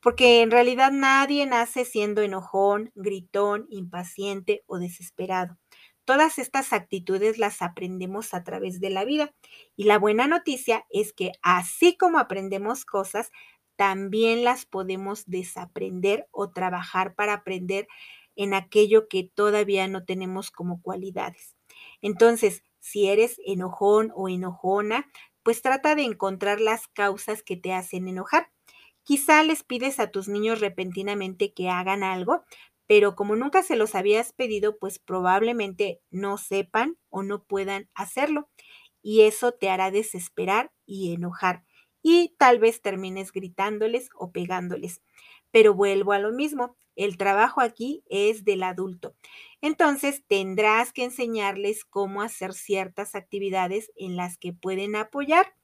Porque 0.00 0.40
en 0.40 0.50
realidad 0.50 0.92
nadie 0.92 1.44
nace 1.46 1.84
siendo 1.84 2.22
enojón, 2.22 2.90
gritón, 2.94 3.66
impaciente 3.68 4.62
o 4.66 4.78
desesperado. 4.78 5.58
Todas 6.06 6.38
estas 6.38 6.72
actitudes 6.72 7.38
las 7.38 7.60
aprendemos 7.60 8.32
a 8.32 8.42
través 8.42 8.80
de 8.80 8.90
la 8.90 9.04
vida. 9.04 9.34
Y 9.76 9.84
la 9.84 9.98
buena 9.98 10.26
noticia 10.26 10.86
es 10.90 11.12
que 11.12 11.32
así 11.42 11.96
como 11.96 12.18
aprendemos 12.18 12.84
cosas, 12.84 13.30
también 13.80 14.44
las 14.44 14.66
podemos 14.66 15.24
desaprender 15.26 16.28
o 16.32 16.50
trabajar 16.50 17.14
para 17.14 17.32
aprender 17.32 17.88
en 18.36 18.52
aquello 18.52 19.08
que 19.08 19.24
todavía 19.34 19.88
no 19.88 20.04
tenemos 20.04 20.50
como 20.50 20.82
cualidades. 20.82 21.56
Entonces, 22.02 22.62
si 22.78 23.08
eres 23.08 23.40
enojón 23.46 24.12
o 24.14 24.28
enojona, 24.28 25.06
pues 25.42 25.62
trata 25.62 25.94
de 25.94 26.02
encontrar 26.02 26.60
las 26.60 26.88
causas 26.88 27.42
que 27.42 27.56
te 27.56 27.72
hacen 27.72 28.06
enojar. 28.06 28.50
Quizá 29.02 29.42
les 29.44 29.62
pides 29.64 29.98
a 29.98 30.10
tus 30.10 30.28
niños 30.28 30.60
repentinamente 30.60 31.54
que 31.54 31.70
hagan 31.70 32.02
algo, 32.02 32.44
pero 32.86 33.16
como 33.16 33.34
nunca 33.34 33.62
se 33.62 33.76
los 33.76 33.94
habías 33.94 34.34
pedido, 34.34 34.76
pues 34.78 34.98
probablemente 34.98 36.02
no 36.10 36.36
sepan 36.36 36.98
o 37.08 37.22
no 37.22 37.44
puedan 37.44 37.88
hacerlo. 37.94 38.50
Y 39.02 39.22
eso 39.22 39.52
te 39.52 39.70
hará 39.70 39.90
desesperar 39.90 40.70
y 40.84 41.14
enojar 41.14 41.64
y 42.02 42.34
tal 42.38 42.58
vez 42.58 42.82
termines 42.82 43.32
gritándoles 43.32 44.08
o 44.14 44.32
pegándoles. 44.32 45.02
Pero 45.50 45.74
vuelvo 45.74 46.12
a 46.12 46.18
lo 46.18 46.32
mismo, 46.32 46.76
el 46.96 47.16
trabajo 47.16 47.60
aquí 47.60 48.02
es 48.08 48.44
del 48.44 48.62
adulto. 48.62 49.14
Entonces 49.60 50.22
tendrás 50.26 50.92
que 50.92 51.04
enseñarles 51.04 51.84
cómo 51.84 52.22
hacer 52.22 52.52
ciertas 52.54 53.14
actividades 53.14 53.90
en 53.96 54.16
las 54.16 54.38
que 54.38 54.52
pueden 54.52 54.96
apoyar. 54.96 55.54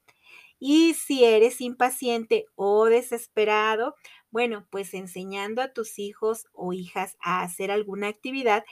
Y 0.59 0.93
si 0.95 1.23
eres 1.23 1.61
impaciente 1.61 2.45
o 2.55 2.85
desesperado, 2.85 3.95
bueno, 4.31 4.67
pues 4.71 4.93
enseñando 4.93 5.61
a 5.61 5.71
tus 5.73 5.99
hijos 5.99 6.47
o 6.53 6.73
hijas 6.73 7.15
a 7.21 7.41
hacer 7.43 7.71
alguna 7.71 8.07
actividad, 8.07 8.63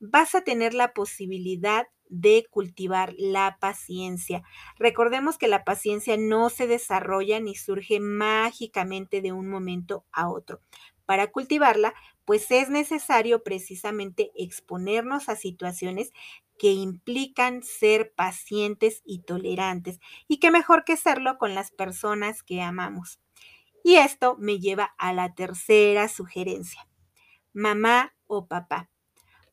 vas 0.00 0.34
a 0.34 0.42
tener 0.42 0.74
la 0.74 0.92
posibilidad 0.92 1.86
de 2.10 2.46
cultivar 2.50 3.14
la 3.18 3.58
paciencia. 3.60 4.42
Recordemos 4.78 5.38
que 5.38 5.48
la 5.48 5.64
paciencia 5.64 6.16
no 6.16 6.50
se 6.50 6.66
desarrolla 6.66 7.40
ni 7.40 7.54
surge 7.54 8.00
mágicamente 8.00 9.20
de 9.20 9.32
un 9.32 9.48
momento 9.48 10.04
a 10.12 10.28
otro. 10.28 10.60
Para 11.06 11.30
cultivarla, 11.30 11.94
pues 12.24 12.50
es 12.50 12.68
necesario 12.68 13.42
precisamente 13.42 14.30
exponernos 14.34 15.30
a 15.30 15.36
situaciones 15.36 16.12
que 16.58 16.72
implican 16.72 17.62
ser 17.62 18.12
pacientes 18.14 19.00
y 19.04 19.20
tolerantes. 19.20 20.00
Y 20.26 20.38
qué 20.38 20.50
mejor 20.50 20.84
que 20.84 20.98
serlo 20.98 21.38
con 21.38 21.54
las 21.54 21.70
personas 21.70 22.42
que 22.42 22.60
amamos. 22.60 23.20
Y 23.82 23.94
esto 23.94 24.36
me 24.38 24.58
lleva 24.58 24.94
a 24.98 25.14
la 25.14 25.34
tercera 25.34 26.08
sugerencia. 26.08 26.86
Mamá 27.54 28.14
o 28.26 28.46
papá. 28.46 28.90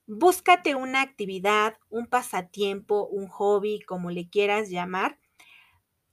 Búscate 0.07 0.75
una 0.75 1.01
actividad, 1.01 1.77
un 1.89 2.07
pasatiempo, 2.07 3.07
un 3.07 3.27
hobby, 3.27 3.79
como 3.81 4.11
le 4.11 4.29
quieras 4.29 4.69
llamar. 4.69 5.19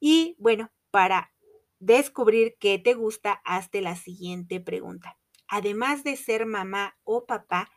Y 0.00 0.36
bueno, 0.38 0.70
para 0.90 1.32
descubrir 1.80 2.56
qué 2.58 2.78
te 2.78 2.94
gusta, 2.94 3.40
hazte 3.44 3.80
la 3.82 3.96
siguiente 3.96 4.60
pregunta. 4.60 5.18
Además 5.48 6.04
de 6.04 6.16
ser 6.16 6.46
mamá 6.46 6.96
o 7.04 7.26
papá, 7.26 7.70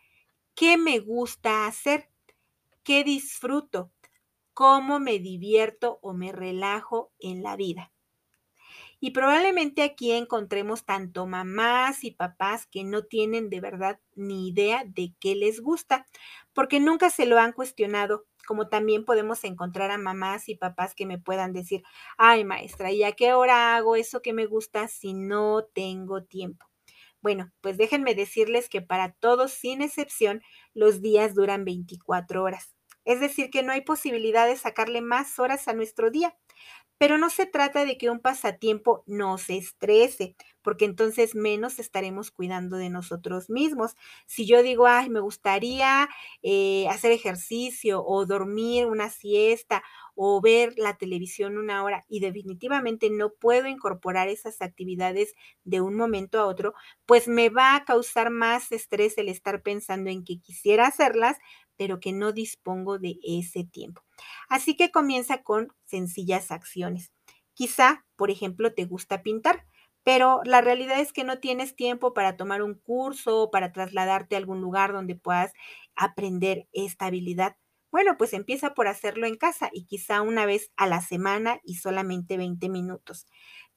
¿qué 0.55 0.77
me 0.77 0.99
gusta 0.99 1.67
hacer? 1.67 2.09
¿Qué 2.83 3.03
disfruto? 3.03 3.91
¿Cómo 4.53 4.99
me 4.99 5.19
divierto 5.19 5.99
o 6.01 6.13
me 6.13 6.31
relajo 6.31 7.11
en 7.19 7.43
la 7.43 7.55
vida? 7.57 7.91
Y 8.99 9.11
probablemente 9.11 9.83
aquí 9.83 10.11
encontremos 10.11 10.85
tanto 10.85 11.27
mamás 11.27 12.03
y 12.03 12.11
papás 12.11 12.65
que 12.67 12.83
no 12.83 13.03
tienen 13.03 13.49
de 13.49 13.61
verdad 13.61 13.99
ni 14.15 14.47
idea 14.49 14.83
de 14.85 15.13
qué 15.19 15.35
les 15.35 15.61
gusta, 15.61 16.05
porque 16.53 16.79
nunca 16.79 17.09
se 17.09 17.25
lo 17.25 17.39
han 17.39 17.51
cuestionado, 17.53 18.25
como 18.47 18.69
también 18.69 19.05
podemos 19.05 19.43
encontrar 19.43 19.91
a 19.91 19.97
mamás 19.97 20.49
y 20.49 20.55
papás 20.55 20.95
que 20.95 21.05
me 21.05 21.17
puedan 21.19 21.53
decir, 21.53 21.83
ay 22.17 22.45
maestra, 22.45 22.91
¿y 22.91 23.03
a 23.03 23.11
qué 23.13 23.33
hora 23.33 23.75
hago 23.75 23.95
eso 23.95 24.21
que 24.21 24.33
me 24.33 24.45
gusta 24.45 24.87
si 24.87 25.13
no 25.13 25.65
tengo 25.73 26.23
tiempo? 26.23 26.65
Bueno, 27.21 27.51
pues 27.61 27.77
déjenme 27.77 28.13
decirles 28.13 28.69
que 28.69 28.81
para 28.81 29.11
todos, 29.13 29.51
sin 29.51 29.81
excepción, 29.81 30.41
los 30.75 31.01
días 31.01 31.33
duran 31.33 31.65
24 31.65 32.43
horas. 32.43 32.75
Es 33.03 33.19
decir, 33.19 33.49
que 33.49 33.63
no 33.63 33.71
hay 33.71 33.81
posibilidad 33.81 34.47
de 34.47 34.55
sacarle 34.57 35.01
más 35.01 35.39
horas 35.39 35.67
a 35.67 35.73
nuestro 35.73 36.11
día. 36.11 36.35
Pero 36.97 37.17
no 37.17 37.29
se 37.29 37.45
trata 37.45 37.83
de 37.85 37.97
que 37.97 38.09
un 38.09 38.19
pasatiempo 38.19 39.03
nos 39.05 39.49
estrese, 39.49 40.35
porque 40.61 40.85
entonces 40.85 41.35
menos 41.35 41.77
estaremos 41.79 42.31
cuidando 42.31 42.77
de 42.77 42.89
nosotros 42.89 43.49
mismos. 43.49 43.95
Si 44.27 44.45
yo 44.47 44.63
digo, 44.63 44.87
ay, 44.87 45.09
me 45.09 45.19
gustaría 45.19 46.07
eh, 46.41 46.87
hacer 46.89 47.11
ejercicio 47.11 48.03
o 48.05 48.25
dormir 48.25 48.85
una 48.87 49.09
siesta 49.09 49.83
o 50.15 50.39
ver 50.41 50.73
la 50.77 50.95
televisión 50.97 51.57
una 51.57 51.83
hora 51.83 52.05
y 52.07 52.21
definitivamente 52.21 53.09
no 53.09 53.31
puedo 53.33 53.67
incorporar 53.67 54.29
esas 54.29 54.61
actividades 54.61 55.33
de 55.65 55.81
un 55.81 55.95
momento 55.95 56.39
a 56.39 56.45
otro, 56.45 56.73
pues 57.05 57.27
me 57.27 57.49
va 57.49 57.75
a 57.75 57.83
causar 57.85 58.29
más 58.29 58.71
estrés 58.71 59.17
el 59.17 59.27
estar 59.29 59.61
pensando 59.61 60.09
en 60.09 60.23
que 60.23 60.39
quisiera 60.39 60.87
hacerlas, 60.87 61.37
pero 61.77 61.99
que 61.99 62.13
no 62.13 62.31
dispongo 62.31 62.99
de 62.99 63.17
ese 63.23 63.63
tiempo. 63.63 64.01
Así 64.49 64.75
que 64.75 64.91
comienza 64.91 65.43
con 65.43 65.69
sencillas 65.85 66.51
acciones. 66.51 67.11
Quizá, 67.53 68.05
por 68.15 68.31
ejemplo, 68.31 68.73
te 68.73 68.85
gusta 68.85 69.21
pintar, 69.23 69.65
pero 70.03 70.41
la 70.45 70.61
realidad 70.61 70.99
es 70.99 71.13
que 71.13 71.23
no 71.23 71.39
tienes 71.39 71.75
tiempo 71.75 72.13
para 72.13 72.37
tomar 72.37 72.61
un 72.61 72.75
curso 72.75 73.43
o 73.43 73.51
para 73.51 73.71
trasladarte 73.71 74.35
a 74.35 74.37
algún 74.39 74.61
lugar 74.61 74.93
donde 74.93 75.15
puedas 75.15 75.53
aprender 75.95 76.67
esta 76.73 77.07
habilidad. 77.07 77.55
Bueno, 77.91 78.17
pues 78.17 78.33
empieza 78.33 78.73
por 78.73 78.87
hacerlo 78.87 79.25
en 79.25 79.37
casa 79.37 79.69
y 79.71 79.85
quizá 79.85 80.21
una 80.21 80.45
vez 80.45 80.71
a 80.75 80.85
la 80.87 81.01
semana 81.01 81.59
y 81.63 81.75
solamente 81.75 82.37
20 82.37 82.67
minutos. 82.69 83.25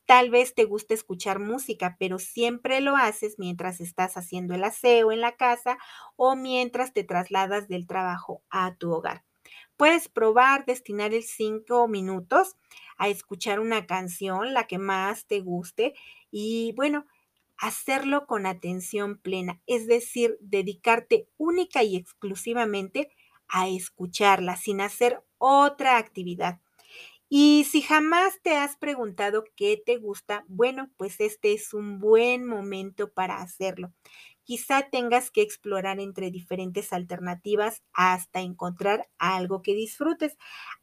Tal 0.08 0.30
vez 0.30 0.54
te 0.56 0.64
guste 0.64 0.94
escuchar 0.94 1.38
música, 1.38 1.96
pero 2.00 2.18
siempre 2.18 2.80
lo 2.80 2.96
haces 2.96 3.36
mientras 3.38 3.80
estás 3.80 4.16
haciendo 4.16 4.54
el 4.54 4.64
aseo 4.64 5.12
en 5.12 5.20
la 5.20 5.36
casa 5.36 5.78
o 6.16 6.36
mientras 6.36 6.94
te 6.94 7.04
trasladas 7.04 7.68
del 7.68 7.86
trabajo 7.86 8.42
a 8.50 8.74
tu 8.76 8.90
hogar. 8.92 9.24
Puedes 9.78 10.08
probar 10.10 10.66
destinar 10.66 11.14
el 11.14 11.24
cinco 11.24 11.88
minutos 11.88 12.56
a 12.98 13.08
escuchar 13.08 13.60
una 13.60 13.86
canción, 13.86 14.54
la 14.54 14.68
que 14.68 14.78
más 14.78 15.26
te 15.26 15.40
guste, 15.40 15.94
y 16.30 16.72
bueno, 16.76 17.06
hacerlo 17.58 18.26
con 18.26 18.46
atención 18.46 19.18
plena, 19.18 19.60
es 19.66 19.88
decir, 19.88 20.38
dedicarte 20.40 21.28
única 21.38 21.82
y 21.84 21.96
exclusivamente 21.96 23.10
a 23.48 23.68
escucharla 23.68 24.56
sin 24.56 24.82
hacer 24.82 25.24
otra 25.38 25.98
actividad. 25.98 26.60
Y 27.30 27.64
si 27.70 27.82
jamás 27.82 28.40
te 28.42 28.56
has 28.56 28.76
preguntado 28.76 29.44
qué 29.56 29.80
te 29.84 29.96
gusta, 29.98 30.44
bueno, 30.48 30.90
pues 30.96 31.20
este 31.20 31.52
es 31.52 31.74
un 31.74 31.98
buen 32.00 32.46
momento 32.46 33.12
para 33.12 33.42
hacerlo. 33.42 33.92
Quizá 34.44 34.88
tengas 34.90 35.30
que 35.30 35.42
explorar 35.42 36.00
entre 36.00 36.30
diferentes 36.30 36.92
alternativas 36.92 37.82
hasta 37.92 38.40
encontrar 38.40 39.08
algo 39.18 39.60
que 39.62 39.74
disfrutes. 39.74 40.36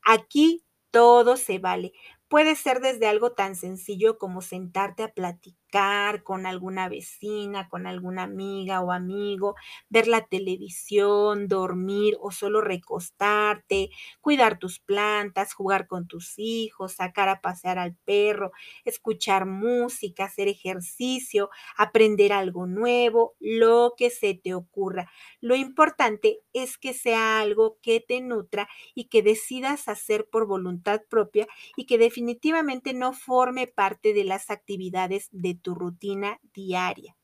Aquí 0.04 0.64
todo 0.92 1.36
se 1.38 1.58
vale. 1.60 1.94
Puede 2.28 2.56
ser 2.56 2.82
desde 2.82 3.08
algo 3.08 3.34
tan 3.34 3.56
sencillo 3.56 4.18
como 4.18 4.42
sentarte 4.42 5.04
a 5.04 5.14
platicar 5.14 6.24
con 6.24 6.46
alguna 6.48 6.90
vecina, 6.90 7.70
con 7.70 7.86
alguna 7.86 8.24
amiga 8.24 8.82
o 8.82 8.92
amigo, 8.92 9.56
ver 9.90 10.08
la 10.08 10.26
televisión, 10.26 11.48
dormir 11.48 12.18
o 12.20 12.32
solo 12.32 12.62
recostarte, 12.62 13.90
cuidar 14.22 14.58
tus 14.58 14.80
plantas, 14.80 15.54
jugar 15.54 15.86
con 15.88 16.08
tus 16.08 16.34
hijos, 16.38 16.94
sacar 16.94 17.30
a 17.30 17.42
pasear 17.42 17.78
al 17.78 17.96
perro, 18.06 18.52
escuchar 18.86 19.46
música, 19.46 20.26
hacer 20.26 20.48
ejercicio, 20.48 21.50
aprender 21.78 22.34
algo 22.34 22.66
nuevo, 22.66 23.36
lo 23.40 23.94
que 23.98 24.10
se 24.10 24.34
te 24.34 24.56
ocurra. 24.56 25.12
Lo 25.42 25.56
importante 25.56 26.40
es 26.54 26.78
que 26.78 26.94
sea 26.94 27.40
algo 27.42 27.78
que 27.82 28.00
te 28.00 28.22
nutra 28.22 28.68
y 28.96 29.06
que 29.10 29.22
decidas 29.22 29.88
hacer 29.88 30.28
por 30.30 30.48
voluntad 30.48 31.02
propia 31.10 31.48
y 31.76 31.86
que 31.86 31.98
definitivamente 32.16 32.94
no 32.94 33.12
forme 33.12 33.68
parte 33.68 34.14
de 34.14 34.24
las 34.24 34.50
actividades 34.50 35.28
de 35.34 35.54
tu 35.54 35.76
rutina 35.76 36.40
diaria. 36.54 37.18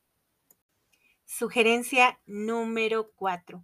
Sugerencia 1.24 2.20
número 2.26 3.10
4. 3.16 3.64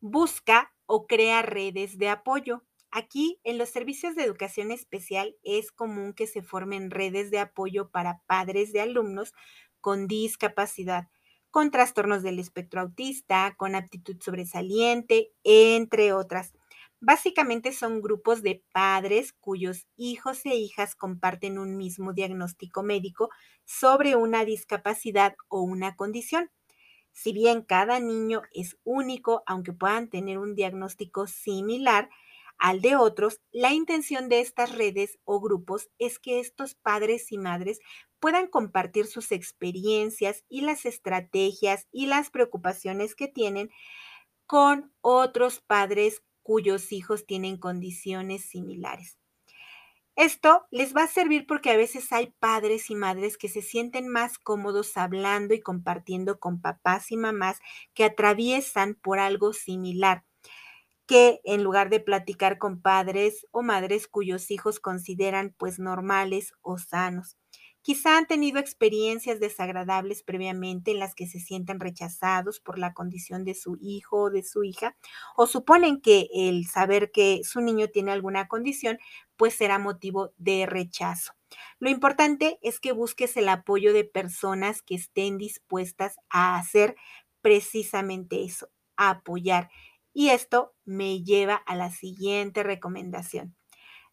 Busca 0.00 0.74
o 0.86 1.06
crea 1.06 1.42
redes 1.42 1.98
de 1.98 2.08
apoyo. 2.08 2.64
Aquí, 2.90 3.38
en 3.44 3.58
los 3.58 3.68
servicios 3.68 4.16
de 4.16 4.24
educación 4.24 4.72
especial, 4.72 5.36
es 5.44 5.70
común 5.70 6.14
que 6.14 6.26
se 6.26 6.42
formen 6.42 6.90
redes 6.90 7.30
de 7.30 7.38
apoyo 7.38 7.88
para 7.90 8.20
padres 8.26 8.72
de 8.72 8.80
alumnos 8.80 9.32
con 9.80 10.08
discapacidad, 10.08 11.06
con 11.52 11.70
trastornos 11.70 12.24
del 12.24 12.40
espectro 12.40 12.80
autista, 12.80 13.54
con 13.56 13.76
aptitud 13.76 14.20
sobresaliente, 14.20 15.30
entre 15.44 16.12
otras. 16.12 16.54
Básicamente 17.00 17.72
son 17.72 18.02
grupos 18.02 18.42
de 18.42 18.62
padres 18.72 19.32
cuyos 19.32 19.86
hijos 19.96 20.44
e 20.44 20.54
hijas 20.56 20.94
comparten 20.94 21.58
un 21.58 21.76
mismo 21.76 22.12
diagnóstico 22.12 22.82
médico 22.82 23.30
sobre 23.64 24.16
una 24.16 24.44
discapacidad 24.44 25.34
o 25.48 25.62
una 25.62 25.96
condición. 25.96 26.50
Si 27.12 27.32
bien 27.32 27.62
cada 27.62 28.00
niño 28.00 28.42
es 28.52 28.78
único, 28.84 29.42
aunque 29.46 29.72
puedan 29.72 30.10
tener 30.10 30.38
un 30.38 30.54
diagnóstico 30.54 31.26
similar 31.26 32.10
al 32.58 32.80
de 32.82 32.96
otros, 32.96 33.40
la 33.52 33.72
intención 33.72 34.28
de 34.28 34.40
estas 34.40 34.74
redes 34.76 35.18
o 35.24 35.40
grupos 35.40 35.90
es 35.98 36.18
que 36.18 36.40
estos 36.40 36.74
padres 36.74 37.32
y 37.32 37.38
madres 37.38 37.80
puedan 38.20 38.48
compartir 38.48 39.06
sus 39.06 39.32
experiencias 39.32 40.44
y 40.48 40.62
las 40.62 40.84
estrategias 40.86 41.88
y 41.92 42.06
las 42.06 42.30
preocupaciones 42.30 43.14
que 43.14 43.28
tienen 43.28 43.70
con 44.46 44.92
otros 45.00 45.60
padres 45.60 46.22
cuyos 46.50 46.90
hijos 46.90 47.26
tienen 47.26 47.58
condiciones 47.58 48.44
similares. 48.44 49.16
Esto 50.16 50.66
les 50.72 50.96
va 50.96 51.04
a 51.04 51.06
servir 51.06 51.46
porque 51.46 51.70
a 51.70 51.76
veces 51.76 52.12
hay 52.12 52.34
padres 52.40 52.90
y 52.90 52.96
madres 52.96 53.38
que 53.38 53.48
se 53.48 53.62
sienten 53.62 54.08
más 54.08 54.36
cómodos 54.36 54.96
hablando 54.96 55.54
y 55.54 55.60
compartiendo 55.60 56.40
con 56.40 56.60
papás 56.60 57.12
y 57.12 57.16
mamás 57.16 57.60
que 57.94 58.02
atraviesan 58.02 58.96
por 58.96 59.20
algo 59.20 59.52
similar 59.52 60.24
que 61.06 61.40
en 61.44 61.64
lugar 61.64 61.90
de 61.90 62.00
platicar 62.00 62.58
con 62.58 62.82
padres 62.82 63.46
o 63.52 63.62
madres 63.62 64.08
cuyos 64.08 64.50
hijos 64.52 64.80
consideran 64.80 65.54
pues 65.58 65.78
normales 65.80 66.54
o 66.62 66.78
sanos. 66.78 67.39
Quizá 67.82 68.18
han 68.18 68.26
tenido 68.26 68.58
experiencias 68.58 69.40
desagradables 69.40 70.22
previamente 70.22 70.90
en 70.90 70.98
las 70.98 71.14
que 71.14 71.26
se 71.26 71.40
sienten 71.40 71.80
rechazados 71.80 72.60
por 72.60 72.78
la 72.78 72.92
condición 72.92 73.44
de 73.44 73.54
su 73.54 73.76
hijo 73.80 74.24
o 74.24 74.30
de 74.30 74.42
su 74.42 74.64
hija, 74.64 74.96
o 75.36 75.46
suponen 75.46 76.00
que 76.00 76.28
el 76.34 76.66
saber 76.66 77.10
que 77.10 77.40
su 77.44 77.60
niño 77.60 77.88
tiene 77.88 78.12
alguna 78.12 78.48
condición, 78.48 78.98
pues 79.36 79.54
será 79.54 79.78
motivo 79.78 80.32
de 80.36 80.66
rechazo. 80.66 81.32
Lo 81.78 81.90
importante 81.90 82.58
es 82.62 82.80
que 82.80 82.92
busques 82.92 83.36
el 83.36 83.48
apoyo 83.48 83.92
de 83.92 84.04
personas 84.04 84.82
que 84.82 84.94
estén 84.94 85.38
dispuestas 85.38 86.16
a 86.28 86.56
hacer 86.56 86.96
precisamente 87.40 88.44
eso, 88.44 88.68
a 88.96 89.10
apoyar. 89.10 89.70
Y 90.12 90.28
esto 90.30 90.74
me 90.84 91.22
lleva 91.22 91.54
a 91.54 91.76
la 91.76 91.90
siguiente 91.90 92.62
recomendación. 92.62 93.56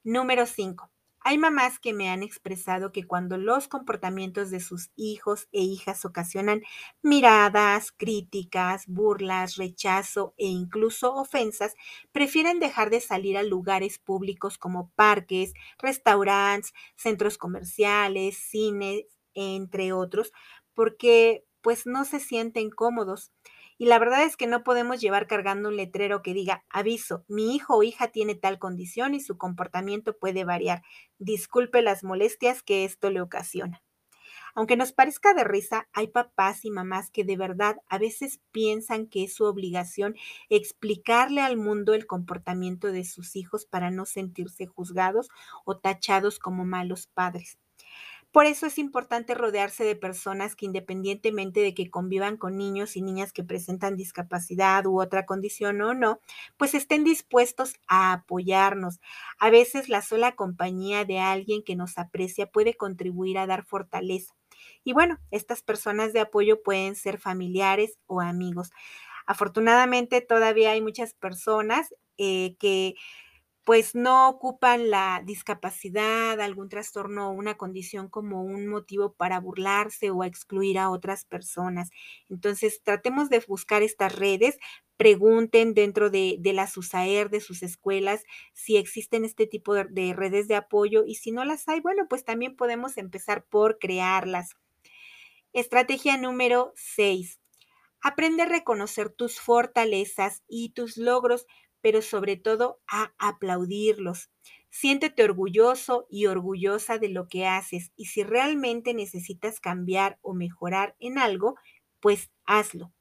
Número 0.04 0.46
5. 0.46 0.90
Hay 1.22 1.38
mamás 1.38 1.80
que 1.80 1.94
me 1.94 2.10
han 2.10 2.24
expresado 2.24 2.92
que 2.94 3.04
cuando 3.06 3.38
los 3.38 3.68
comportamientos 3.68 4.50
de 4.50 4.60
sus 4.62 4.92
hijos 4.96 5.48
e 5.52 5.62
hijas 5.62 6.06
ocasionan 6.06 6.62
miradas, 7.02 7.92
críticas, 7.92 8.86
burlas, 8.88 9.58
rechazo 9.58 10.34
e 10.38 10.46
incluso 10.48 11.14
ofensas, 11.14 11.74
prefieren 12.14 12.60
dejar 12.60 12.90
de 12.90 13.02
salir 13.02 13.38
a 13.38 13.44
lugares 13.44 14.00
públicos 14.00 14.58
como 14.58 14.90
parques, 14.96 15.54
restaurantes, 15.80 16.74
centros 16.96 17.38
comerciales, 17.38 18.38
cines, 18.38 19.04
entre 19.34 19.92
otros, 19.94 20.32
porque 20.74 21.44
pues 21.62 21.86
no 21.86 22.06
se 22.06 22.20
sienten 22.22 22.70
cómodos. 22.70 23.32
Y 23.78 23.86
la 23.86 24.00
verdad 24.00 24.24
es 24.24 24.38
que 24.38 24.48
no 24.48 24.64
podemos 24.64 25.00
llevar 25.02 25.28
cargando 25.28 25.70
un 25.70 25.78
letrero 25.78 26.22
que 26.22 26.34
diga, 26.34 26.66
aviso, 26.70 27.24
mi 27.28 27.56
hijo 27.56 27.76
o 27.78 27.84
hija 27.84 28.08
tiene 28.08 28.36
tal 28.36 28.60
condición 28.60 29.14
y 29.14 29.20
su 29.20 29.38
comportamiento 29.38 30.18
puede 30.18 30.46
variar. 30.46 30.82
Disculpe 31.20 31.82
las 31.82 32.04
molestias 32.04 32.64
que 32.64 32.86
esto 32.86 33.12
le 33.12 33.22
ocasiona. 33.22 33.84
Aunque 34.56 34.76
nos 34.76 34.92
parezca 34.92 35.36
de 35.36 35.44
risa, 35.44 35.88
hay 35.94 36.08
papás 36.08 36.66
y 36.66 36.72
mamás 36.72 37.12
que 37.12 37.24
de 37.24 37.38
verdad 37.38 37.78
a 37.88 38.00
veces 38.00 38.40
piensan 38.52 39.06
que 39.06 39.24
es 39.24 39.36
su 39.36 39.46
obligación 39.46 40.16
explicarle 40.50 41.42
al 41.42 41.58
mundo 41.58 41.94
el 41.94 42.08
comportamiento 42.08 42.92
de 42.92 43.06
sus 43.06 43.36
hijos 43.36 43.68
para 43.68 43.92
no 43.92 44.06
sentirse 44.08 44.66
juzgados 44.66 45.30
o 45.64 45.78
tachados 45.78 46.40
como 46.40 46.66
malos 46.66 47.06
padres. 47.06 47.60
Por 48.38 48.46
eso 48.46 48.68
es 48.68 48.78
importante 48.78 49.34
rodearse 49.34 49.84
de 49.84 49.96
personas 49.96 50.56
que 50.56 50.68
independientemente 50.68 51.62
de 51.62 51.74
que 51.74 51.90
convivan 51.90 52.38
con 52.38 52.56
niños 52.56 52.96
y 52.96 53.02
niñas 53.02 53.34
que 53.34 53.44
presentan 53.44 53.96
discapacidad 53.96 54.86
u 54.86 55.02
otra 55.02 55.26
condición 55.26 55.82
o 55.82 55.96
no, 55.96 56.20
pues 56.56 56.76
estén 56.76 57.04
dispuestos 57.04 57.74
a 57.88 58.14
apoyarnos. 58.14 59.00
A 59.40 59.50
veces 59.50 59.90
la 59.90 60.04
sola 60.04 60.36
compañía 60.36 61.04
de 61.04 61.18
alguien 61.18 61.64
que 61.64 61.76
nos 61.76 61.98
aprecia 61.98 62.46
puede 62.46 62.76
contribuir 62.76 63.40
a 63.40 63.48
dar 63.48 63.66
fortaleza. 63.66 64.36
Y 64.84 64.94
bueno, 64.94 65.18
estas 65.32 65.64
personas 65.64 66.14
de 66.14 66.20
apoyo 66.20 66.62
pueden 66.62 66.96
ser 66.96 67.18
familiares 67.18 67.98
o 68.06 68.22
amigos. 68.22 68.70
Afortunadamente 69.26 70.22
todavía 70.22 70.74
hay 70.74 70.82
muchas 70.82 71.16
personas 71.16 71.92
eh, 72.20 72.56
que 72.60 72.94
pues 73.68 73.96
no 73.96 74.30
ocupan 74.30 74.90
la 74.90 75.22
discapacidad, 75.26 76.40
algún 76.40 76.70
trastorno 76.70 77.28
o 77.28 77.34
una 77.34 77.58
condición 77.58 78.08
como 78.08 78.42
un 78.42 78.66
motivo 78.66 79.12
para 79.12 79.42
burlarse 79.42 80.10
o 80.10 80.24
excluir 80.24 80.80
a 80.80 80.90
otras 80.90 81.26
personas. 81.26 81.90
Entonces, 82.30 82.82
tratemos 82.82 83.30
de 83.30 83.44
buscar 83.46 83.84
estas 83.84 84.16
redes, 84.16 84.58
pregunten 84.96 85.74
dentro 85.74 86.10
de, 86.10 86.38
de 86.40 86.54
la 86.54 86.66
SUSAER, 86.68 87.30
de 87.30 87.42
sus 87.42 87.62
escuelas, 87.62 88.24
si 88.54 88.78
existen 88.78 89.26
este 89.26 89.48
tipo 89.48 89.74
de, 89.74 89.84
de 89.90 90.14
redes 90.14 90.48
de 90.48 90.56
apoyo 90.56 91.04
y 91.06 91.16
si 91.16 91.34
no 91.34 91.44
las 91.44 91.68
hay, 91.68 91.82
bueno, 91.82 92.08
pues 92.08 92.24
también 92.24 92.56
podemos 92.56 92.98
empezar 92.98 93.44
por 93.44 93.80
crearlas. 93.80 94.52
Estrategia 95.52 96.16
número 96.16 96.72
6. 96.78 97.42
Aprende 98.02 98.44
a 98.44 98.46
reconocer 98.46 99.10
tus 99.10 99.42
fortalezas 99.42 100.42
y 100.48 100.70
tus 100.70 100.96
logros 100.96 101.48
pero 101.88 102.02
sobre 102.02 102.36
todo 102.36 102.82
a 102.86 103.14
aplaudirlos. 103.18 104.30
Siéntete 104.70 105.24
orgulloso 105.24 106.06
y 106.10 106.26
orgullosa 106.26 106.98
de 106.98 107.08
lo 107.08 107.30
que 107.30 107.46
haces 107.46 107.94
y 107.96 108.08
si 108.08 108.24
realmente 108.24 108.94
necesitas 108.94 109.62
cambiar 109.62 110.20
o 110.22 110.34
mejorar 110.34 110.98
en 111.00 111.18
algo, 111.18 111.56
pues 112.02 112.30
hazlo. 112.44 112.92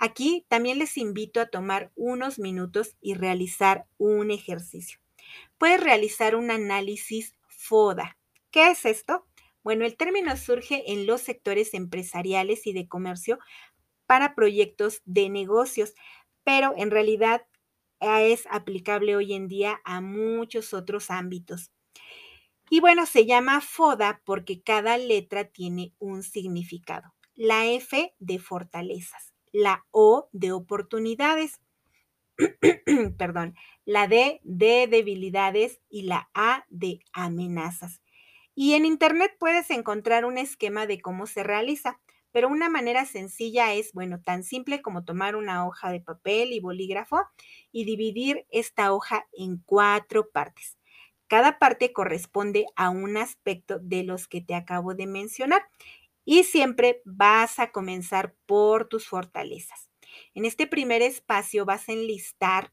Aquí 0.00 0.44
también 0.48 0.80
les 0.80 0.96
invito 0.96 1.40
a 1.40 1.46
tomar 1.46 1.92
unos 1.94 2.40
minutos 2.40 2.96
y 3.00 3.14
realizar 3.14 3.86
un 3.98 4.32
ejercicio. 4.32 4.98
Puedes 5.56 5.80
realizar 5.80 6.34
un 6.34 6.50
análisis 6.50 7.36
FODA. 7.46 8.18
¿Qué 8.50 8.72
es 8.72 8.84
esto? 8.84 9.28
Bueno, 9.62 9.84
el 9.84 9.96
término 9.96 10.36
surge 10.36 10.90
en 10.90 11.06
los 11.06 11.20
sectores 11.20 11.72
empresariales 11.72 12.66
y 12.66 12.72
de 12.72 12.88
comercio 12.88 13.38
para 14.06 14.34
proyectos 14.34 15.02
de 15.04 15.28
negocios, 15.28 15.94
pero 16.42 16.74
en 16.76 16.90
realidad 16.90 17.46
es 18.00 18.46
aplicable 18.50 19.16
hoy 19.16 19.34
en 19.34 19.48
día 19.48 19.80
a 19.84 20.00
muchos 20.00 20.74
otros 20.74 21.10
ámbitos. 21.10 21.70
Y 22.70 22.80
bueno, 22.80 23.06
se 23.06 23.24
llama 23.24 23.60
FODA 23.60 24.20
porque 24.24 24.62
cada 24.62 24.98
letra 24.98 25.44
tiene 25.44 25.94
un 25.98 26.22
significado. 26.22 27.14
La 27.34 27.66
F 27.66 28.14
de 28.18 28.38
fortalezas, 28.38 29.32
la 29.52 29.86
O 29.90 30.28
de 30.32 30.52
oportunidades, 30.52 31.60
perdón, 33.18 33.54
la 33.84 34.06
D 34.06 34.40
de 34.44 34.86
debilidades 34.86 35.80
y 35.88 36.02
la 36.02 36.30
A 36.34 36.66
de 36.68 37.00
amenazas. 37.12 38.02
Y 38.54 38.74
en 38.74 38.84
Internet 38.84 39.36
puedes 39.38 39.70
encontrar 39.70 40.24
un 40.24 40.36
esquema 40.36 40.86
de 40.86 41.00
cómo 41.00 41.26
se 41.26 41.44
realiza, 41.44 42.00
pero 42.32 42.48
una 42.48 42.68
manera 42.68 43.04
sencilla 43.06 43.74
es, 43.74 43.92
bueno, 43.92 44.20
tan 44.22 44.42
simple 44.44 44.82
como 44.82 45.04
tomar 45.04 45.36
una 45.36 45.66
hoja 45.66 45.90
de 45.90 46.00
papel 46.00 46.52
y 46.52 46.60
bolígrafo 46.60 47.22
y 47.72 47.84
dividir 47.84 48.46
esta 48.50 48.92
hoja 48.92 49.26
en 49.32 49.58
cuatro 49.64 50.30
partes. 50.30 50.76
Cada 51.26 51.58
parte 51.58 51.92
corresponde 51.92 52.66
a 52.76 52.90
un 52.90 53.16
aspecto 53.16 53.78
de 53.80 54.02
los 54.04 54.28
que 54.28 54.40
te 54.40 54.54
acabo 54.54 54.94
de 54.94 55.06
mencionar 55.06 55.62
y 56.24 56.44
siempre 56.44 57.02
vas 57.04 57.58
a 57.58 57.72
comenzar 57.72 58.34
por 58.46 58.86
tus 58.88 59.08
fortalezas. 59.08 59.90
En 60.34 60.44
este 60.44 60.66
primer 60.66 61.02
espacio 61.02 61.64
vas 61.64 61.88
a 61.88 61.92
enlistar 61.92 62.72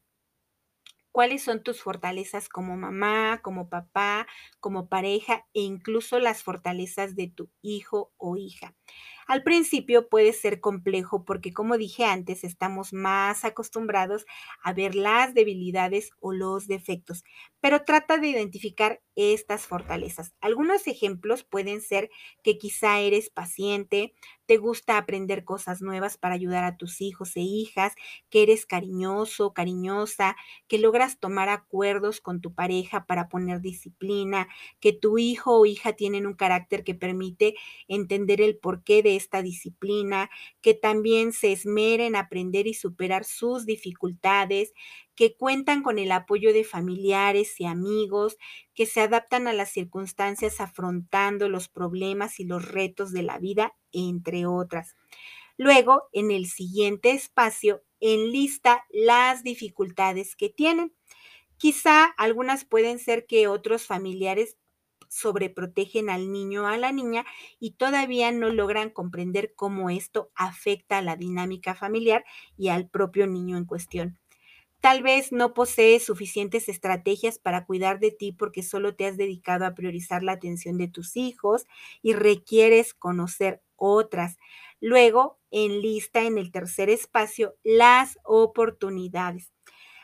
cuáles 1.12 1.42
son 1.42 1.62
tus 1.62 1.82
fortalezas 1.82 2.48
como 2.48 2.76
mamá, 2.76 3.40
como 3.42 3.68
papá, 3.68 4.26
como 4.60 4.88
pareja 4.88 5.46
e 5.54 5.60
incluso 5.62 6.18
las 6.18 6.42
fortalezas 6.42 7.16
de 7.16 7.28
tu 7.28 7.50
hijo 7.62 8.12
o 8.18 8.36
hija. 8.36 8.74
Al 9.26 9.42
principio 9.42 10.08
puede 10.08 10.32
ser 10.32 10.60
complejo 10.60 11.24
porque, 11.24 11.52
como 11.52 11.76
dije 11.76 12.04
antes, 12.04 12.44
estamos 12.44 12.92
más 12.92 13.44
acostumbrados 13.44 14.24
a 14.62 14.72
ver 14.72 14.94
las 14.94 15.34
debilidades 15.34 16.10
o 16.20 16.32
los 16.32 16.68
defectos, 16.68 17.24
pero 17.60 17.82
trata 17.84 18.18
de 18.18 18.28
identificar 18.28 19.02
estas 19.16 19.62
fortalezas. 19.66 20.32
Algunos 20.40 20.86
ejemplos 20.86 21.42
pueden 21.42 21.80
ser 21.80 22.08
que 22.44 22.56
quizá 22.58 23.00
eres 23.00 23.30
paciente, 23.30 24.14
te 24.46 24.58
gusta 24.58 24.96
aprender 24.96 25.42
cosas 25.44 25.82
nuevas 25.82 26.18
para 26.18 26.34
ayudar 26.36 26.62
a 26.62 26.76
tus 26.76 27.00
hijos 27.00 27.36
e 27.36 27.40
hijas, 27.40 27.94
que 28.30 28.44
eres 28.44 28.64
cariñoso, 28.64 29.52
cariñosa, 29.54 30.36
que 30.68 30.78
logras 30.78 31.18
tomar 31.18 31.48
acuerdos 31.48 32.20
con 32.20 32.40
tu 32.40 32.54
pareja 32.54 33.06
para 33.06 33.28
poner 33.28 33.60
disciplina, 33.60 34.46
que 34.78 34.92
tu 34.92 35.18
hijo 35.18 35.58
o 35.58 35.66
hija 35.66 35.94
tienen 35.94 36.26
un 36.28 36.34
carácter 36.34 36.84
que 36.84 36.94
permite 36.94 37.54
entender 37.88 38.40
el 38.40 38.56
porqué 38.58 39.02
de 39.02 39.15
esta 39.16 39.42
disciplina, 39.42 40.30
que 40.60 40.74
también 40.74 41.32
se 41.32 41.52
esmeren 41.52 42.06
en 42.08 42.16
aprender 42.16 42.66
y 42.66 42.74
superar 42.74 43.24
sus 43.24 43.66
dificultades, 43.66 44.72
que 45.14 45.36
cuentan 45.36 45.82
con 45.82 45.98
el 45.98 46.12
apoyo 46.12 46.52
de 46.52 46.64
familiares 46.64 47.58
y 47.60 47.64
amigos, 47.64 48.36
que 48.74 48.86
se 48.86 49.00
adaptan 49.00 49.48
a 49.48 49.52
las 49.52 49.70
circunstancias 49.70 50.60
afrontando 50.60 51.48
los 51.48 51.68
problemas 51.68 52.38
y 52.40 52.44
los 52.44 52.66
retos 52.68 53.12
de 53.12 53.22
la 53.22 53.38
vida, 53.38 53.74
entre 53.92 54.46
otras. 54.46 54.94
Luego, 55.56 56.08
en 56.12 56.30
el 56.30 56.46
siguiente 56.46 57.12
espacio, 57.12 57.82
enlista 58.00 58.84
las 58.90 59.42
dificultades 59.42 60.36
que 60.36 60.50
tienen. 60.50 60.94
Quizá 61.58 62.04
algunas 62.04 62.64
pueden 62.64 62.98
ser 62.98 63.26
que 63.26 63.48
otros 63.48 63.86
familiares 63.86 64.56
sobreprotegen 65.10 66.10
al 66.10 66.32
niño 66.32 66.64
o 66.64 66.66
a 66.66 66.76
la 66.78 66.92
niña 66.92 67.24
y 67.58 67.72
todavía 67.72 68.32
no 68.32 68.48
logran 68.50 68.90
comprender 68.90 69.54
cómo 69.54 69.90
esto 69.90 70.30
afecta 70.34 70.98
a 70.98 71.02
la 71.02 71.16
dinámica 71.16 71.74
familiar 71.74 72.24
y 72.56 72.68
al 72.68 72.88
propio 72.88 73.26
niño 73.26 73.56
en 73.56 73.64
cuestión. 73.64 74.18
Tal 74.80 75.02
vez 75.02 75.32
no 75.32 75.54
posees 75.54 76.04
suficientes 76.04 76.68
estrategias 76.68 77.38
para 77.38 77.64
cuidar 77.66 77.98
de 77.98 78.10
ti 78.12 78.32
porque 78.32 78.62
solo 78.62 78.94
te 78.94 79.06
has 79.06 79.16
dedicado 79.16 79.64
a 79.66 79.74
priorizar 79.74 80.22
la 80.22 80.32
atención 80.32 80.78
de 80.78 80.86
tus 80.88 81.16
hijos 81.16 81.66
y 82.02 82.12
requieres 82.12 82.94
conocer 82.94 83.62
otras. 83.74 84.36
Luego, 84.80 85.40
enlista 85.50 86.22
en 86.22 86.38
el 86.38 86.52
tercer 86.52 86.90
espacio 86.90 87.56
las 87.64 88.18
oportunidades. 88.22 89.52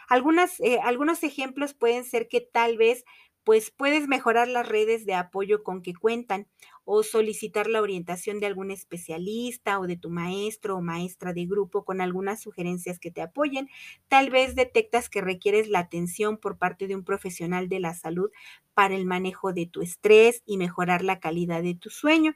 Algunas, 0.08 0.58
eh, 0.60 0.80
algunos 0.82 1.22
ejemplos 1.22 1.74
pueden 1.74 2.04
ser 2.04 2.28
que 2.28 2.40
tal 2.40 2.76
vez 2.76 3.04
pues 3.44 3.70
puedes 3.70 4.08
mejorar 4.08 4.48
las 4.48 4.68
redes 4.68 5.04
de 5.06 5.14
apoyo 5.14 5.62
con 5.62 5.82
que 5.82 5.94
cuentan 5.94 6.48
o 6.84 7.02
solicitar 7.02 7.68
la 7.68 7.80
orientación 7.82 8.40
de 8.40 8.46
algún 8.46 8.70
especialista 8.70 9.78
o 9.80 9.86
de 9.86 9.96
tu 9.96 10.10
maestro 10.10 10.76
o 10.76 10.82
maestra 10.82 11.32
de 11.32 11.46
grupo 11.46 11.84
con 11.84 12.00
algunas 12.00 12.40
sugerencias 12.40 12.98
que 12.98 13.10
te 13.10 13.22
apoyen. 13.22 13.68
Tal 14.08 14.30
vez 14.30 14.54
detectas 14.54 15.08
que 15.08 15.20
requieres 15.20 15.68
la 15.68 15.80
atención 15.80 16.38
por 16.38 16.58
parte 16.58 16.86
de 16.86 16.94
un 16.96 17.04
profesional 17.04 17.68
de 17.68 17.80
la 17.80 17.94
salud 17.94 18.30
para 18.74 18.94
el 18.94 19.06
manejo 19.06 19.52
de 19.52 19.66
tu 19.66 19.82
estrés 19.82 20.42
y 20.46 20.56
mejorar 20.56 21.02
la 21.02 21.20
calidad 21.20 21.62
de 21.62 21.74
tu 21.74 21.90
sueño. 21.90 22.34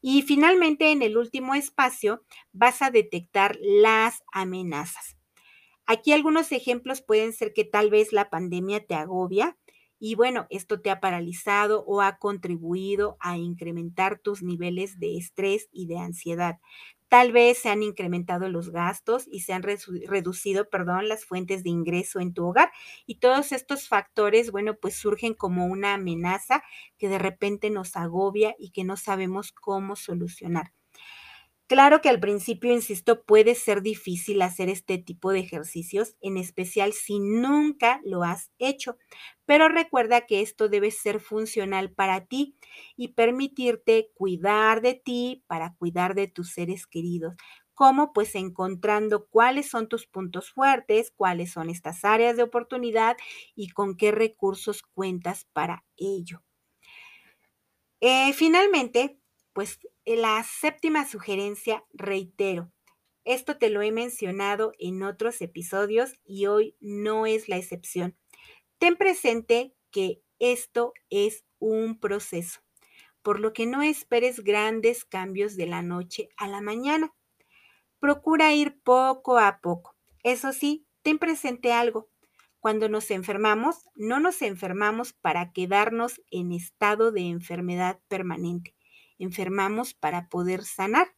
Y 0.00 0.22
finalmente, 0.22 0.92
en 0.92 1.02
el 1.02 1.16
último 1.16 1.54
espacio, 1.54 2.22
vas 2.52 2.82
a 2.82 2.90
detectar 2.90 3.56
las 3.60 4.22
amenazas. 4.32 5.16
Aquí 5.86 6.12
algunos 6.12 6.52
ejemplos 6.52 7.00
pueden 7.02 7.32
ser 7.32 7.52
que 7.54 7.64
tal 7.64 7.90
vez 7.90 8.12
la 8.12 8.30
pandemia 8.30 8.84
te 8.86 8.94
agobia, 8.94 9.56
y 9.98 10.14
bueno, 10.14 10.46
esto 10.50 10.80
te 10.80 10.90
ha 10.90 11.00
paralizado 11.00 11.84
o 11.86 12.00
ha 12.00 12.18
contribuido 12.18 13.16
a 13.20 13.36
incrementar 13.38 14.18
tus 14.20 14.42
niveles 14.42 14.98
de 14.98 15.16
estrés 15.18 15.68
y 15.72 15.86
de 15.86 15.98
ansiedad. 15.98 16.58
Tal 17.08 17.32
vez 17.32 17.58
se 17.58 17.70
han 17.70 17.82
incrementado 17.82 18.48
los 18.50 18.70
gastos 18.70 19.26
y 19.30 19.40
se 19.40 19.54
han 19.54 19.62
reducido, 19.62 20.68
perdón, 20.68 21.08
las 21.08 21.24
fuentes 21.24 21.64
de 21.64 21.70
ingreso 21.70 22.20
en 22.20 22.34
tu 22.34 22.44
hogar. 22.46 22.70
Y 23.06 23.18
todos 23.18 23.52
estos 23.52 23.88
factores, 23.88 24.50
bueno, 24.52 24.74
pues 24.76 24.94
surgen 24.96 25.32
como 25.34 25.66
una 25.66 25.94
amenaza 25.94 26.62
que 26.98 27.08
de 27.08 27.18
repente 27.18 27.70
nos 27.70 27.96
agobia 27.96 28.54
y 28.58 28.70
que 28.72 28.84
no 28.84 28.96
sabemos 28.98 29.52
cómo 29.52 29.96
solucionar. 29.96 30.72
Claro 31.68 32.00
que 32.00 32.08
al 32.08 32.18
principio, 32.18 32.72
insisto, 32.72 33.24
puede 33.24 33.54
ser 33.54 33.82
difícil 33.82 34.40
hacer 34.40 34.70
este 34.70 34.96
tipo 34.96 35.32
de 35.32 35.40
ejercicios, 35.40 36.16
en 36.22 36.38
especial 36.38 36.94
si 36.94 37.18
nunca 37.20 38.00
lo 38.04 38.22
has 38.24 38.50
hecho, 38.58 38.96
pero 39.44 39.68
recuerda 39.68 40.22
que 40.26 40.40
esto 40.40 40.70
debe 40.70 40.90
ser 40.90 41.20
funcional 41.20 41.92
para 41.92 42.24
ti 42.26 42.56
y 42.96 43.08
permitirte 43.08 44.10
cuidar 44.14 44.80
de 44.80 44.94
ti 44.94 45.44
para 45.46 45.74
cuidar 45.74 46.14
de 46.14 46.26
tus 46.26 46.52
seres 46.54 46.86
queridos. 46.86 47.34
¿Cómo? 47.74 48.14
Pues 48.14 48.34
encontrando 48.34 49.26
cuáles 49.26 49.68
son 49.68 49.88
tus 49.88 50.06
puntos 50.06 50.50
fuertes, 50.50 51.12
cuáles 51.14 51.52
son 51.52 51.68
estas 51.68 52.02
áreas 52.04 52.36
de 52.38 52.44
oportunidad 52.44 53.16
y 53.54 53.68
con 53.68 53.94
qué 53.96 54.10
recursos 54.10 54.82
cuentas 54.82 55.46
para 55.52 55.84
ello. 55.98 56.42
Eh, 58.00 58.32
finalmente, 58.32 59.18
pues 59.52 59.78
la 60.16 60.42
séptima 60.42 61.06
sugerencia, 61.06 61.84
reitero, 61.92 62.72
esto 63.24 63.58
te 63.58 63.68
lo 63.68 63.82
he 63.82 63.92
mencionado 63.92 64.72
en 64.78 65.02
otros 65.02 65.42
episodios 65.42 66.14
y 66.24 66.46
hoy 66.46 66.76
no 66.80 67.26
es 67.26 67.46
la 67.46 67.58
excepción. 67.58 68.16
Ten 68.78 68.96
presente 68.96 69.74
que 69.90 70.22
esto 70.38 70.94
es 71.10 71.44
un 71.58 72.00
proceso, 72.00 72.60
por 73.20 73.38
lo 73.38 73.52
que 73.52 73.66
no 73.66 73.82
esperes 73.82 74.42
grandes 74.42 75.04
cambios 75.04 75.56
de 75.56 75.66
la 75.66 75.82
noche 75.82 76.30
a 76.38 76.48
la 76.48 76.62
mañana. 76.62 77.12
Procura 78.00 78.54
ir 78.54 78.80
poco 78.82 79.36
a 79.36 79.60
poco. 79.60 79.94
Eso 80.22 80.54
sí, 80.54 80.86
ten 81.02 81.18
presente 81.18 81.72
algo. 81.72 82.08
Cuando 82.60 82.88
nos 82.88 83.10
enfermamos, 83.10 83.84
no 83.94 84.20
nos 84.20 84.40
enfermamos 84.40 85.12
para 85.12 85.52
quedarnos 85.52 86.22
en 86.30 86.52
estado 86.52 87.12
de 87.12 87.28
enfermedad 87.28 88.00
permanente 88.08 88.77
enfermamos 89.18 89.94
para 89.94 90.28
poder 90.28 90.64
sanar. 90.64 91.08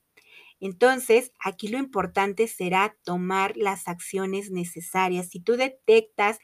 Entonces, 0.61 1.33
aquí 1.45 1.69
lo 1.69 1.79
importante 1.79 2.47
será 2.49 2.97
tomar 3.05 3.57
las 3.57 3.89
acciones 3.89 4.51
necesarias. 4.51 5.29
Si 5.31 5.41
tú 5.41 5.57
detectas 5.57 6.39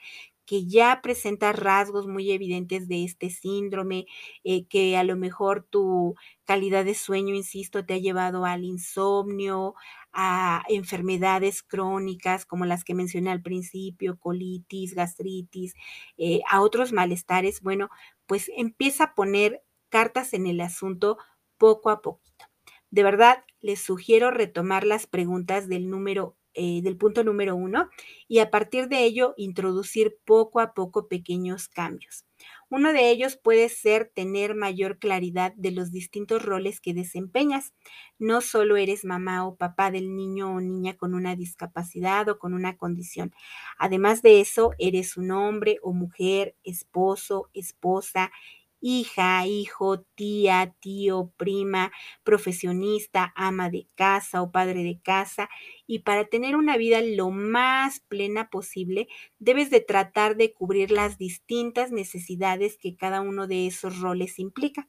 que 0.47 0.67
ya 0.67 1.01
presentas 1.03 1.57
rasgos 1.59 2.07
muy 2.07 2.31
evidentes 2.31 2.87
de 2.89 3.05
este 3.05 3.31
síndrome, 3.31 4.07
eh, 4.45 4.67
que 4.69 4.97
a 4.97 5.03
lo 5.05 5.17
mejor 5.17 5.67
tu 5.69 6.15
calidad 6.45 6.85
de 6.85 6.95
sueño, 6.95 7.35
insisto, 7.35 7.85
te 7.85 7.95
ha 7.95 7.99
llevado 7.99 8.45
al 8.45 8.65
insomnio, 8.65 9.75
a 10.13 10.63
enfermedades 10.69 11.63
crónicas 11.63 12.47
como 12.47 12.65
las 12.65 12.85
que 12.85 12.95
mencioné 12.95 13.31
al 13.31 13.43
principio, 13.43 14.19
colitis, 14.19 14.95
gastritis, 14.95 15.75
eh, 16.17 16.41
a 16.49 16.63
otros 16.63 16.93
malestares, 16.93 17.61
bueno, 17.61 17.91
pues 18.27 18.51
empieza 18.57 19.05
a 19.05 19.15
poner 19.15 19.63
cartas 19.89 20.33
en 20.33 20.47
el 20.47 20.61
asunto 20.61 21.19
poco 21.59 21.91
a 21.91 22.03
poquito. 22.03 22.47
De 22.91 23.03
verdad, 23.03 23.45
les 23.61 23.81
sugiero 23.81 24.31
retomar 24.31 24.87
las 24.87 25.07
preguntas 25.07 25.69
del 25.69 25.91
número 25.91 26.37
eh, 26.59 26.81
del 26.81 26.97
punto 26.97 27.23
número 27.23 27.55
uno 27.55 27.91
y 28.29 28.39
a 28.39 28.51
partir 28.51 28.89
de 28.89 29.05
ello 29.05 29.35
introducir 29.37 30.17
poco 30.25 30.61
a 30.61 30.73
poco 30.73 31.07
pequeños 31.07 31.69
cambios. 31.69 32.25
Uno 32.71 32.95
de 32.95 33.11
ellos 33.11 33.37
puede 33.37 33.69
ser 33.69 34.11
tener 34.15 34.55
mayor 34.55 34.99
claridad 34.99 35.53
de 35.57 35.71
los 35.71 35.93
distintos 35.93 36.43
roles 36.43 36.81
que 36.81 36.95
desempeñas. 36.95 37.75
No 38.19 38.41
solo 38.41 38.79
eres 38.79 39.05
mamá 39.05 39.47
o 39.47 39.57
papá 39.57 39.91
del 39.91 40.17
niño 40.17 40.51
o 40.51 40.61
niña 40.63 40.97
con 40.97 41.15
una 41.15 41.37
discapacidad 41.37 42.27
o 42.31 42.39
con 42.39 42.55
una 42.55 42.79
condición. 42.79 43.33
Además 43.79 44.23
de 44.23 44.41
eso, 44.41 44.73
eres 44.79 45.19
un 45.19 45.33
hombre 45.33 45.79
o 45.83 45.93
mujer, 45.93 46.57
esposo, 46.65 47.51
esposa, 47.53 48.33
hija, 48.81 49.47
hijo, 49.47 50.03
tía, 50.15 50.75
tío, 50.81 51.33
prima, 51.37 51.93
profesionista, 52.25 53.33
ama 53.37 53.71
de 53.71 53.89
casa 53.95 54.43
o 54.43 54.51
padre 54.53 54.83
de 54.85 55.01
casa. 55.03 55.49
Y 55.87 56.01
para 56.01 56.25
tener 56.27 56.57
una 56.57 56.77
vida 56.77 57.01
lo 57.03 57.31
más 57.31 58.01
plena 58.09 58.49
posible, 58.51 59.09
debes 59.39 59.71
de 59.71 59.81
tratar 59.81 60.37
de 60.37 60.53
cubrir 60.53 60.91
las 60.91 61.19
distintas 61.19 61.91
necesidades 61.93 62.79
que 62.79 62.97
cada 62.97 63.21
uno 63.21 63.47
de 63.47 63.67
esos 63.67 64.01
roles 64.01 64.39
implica. 64.39 64.89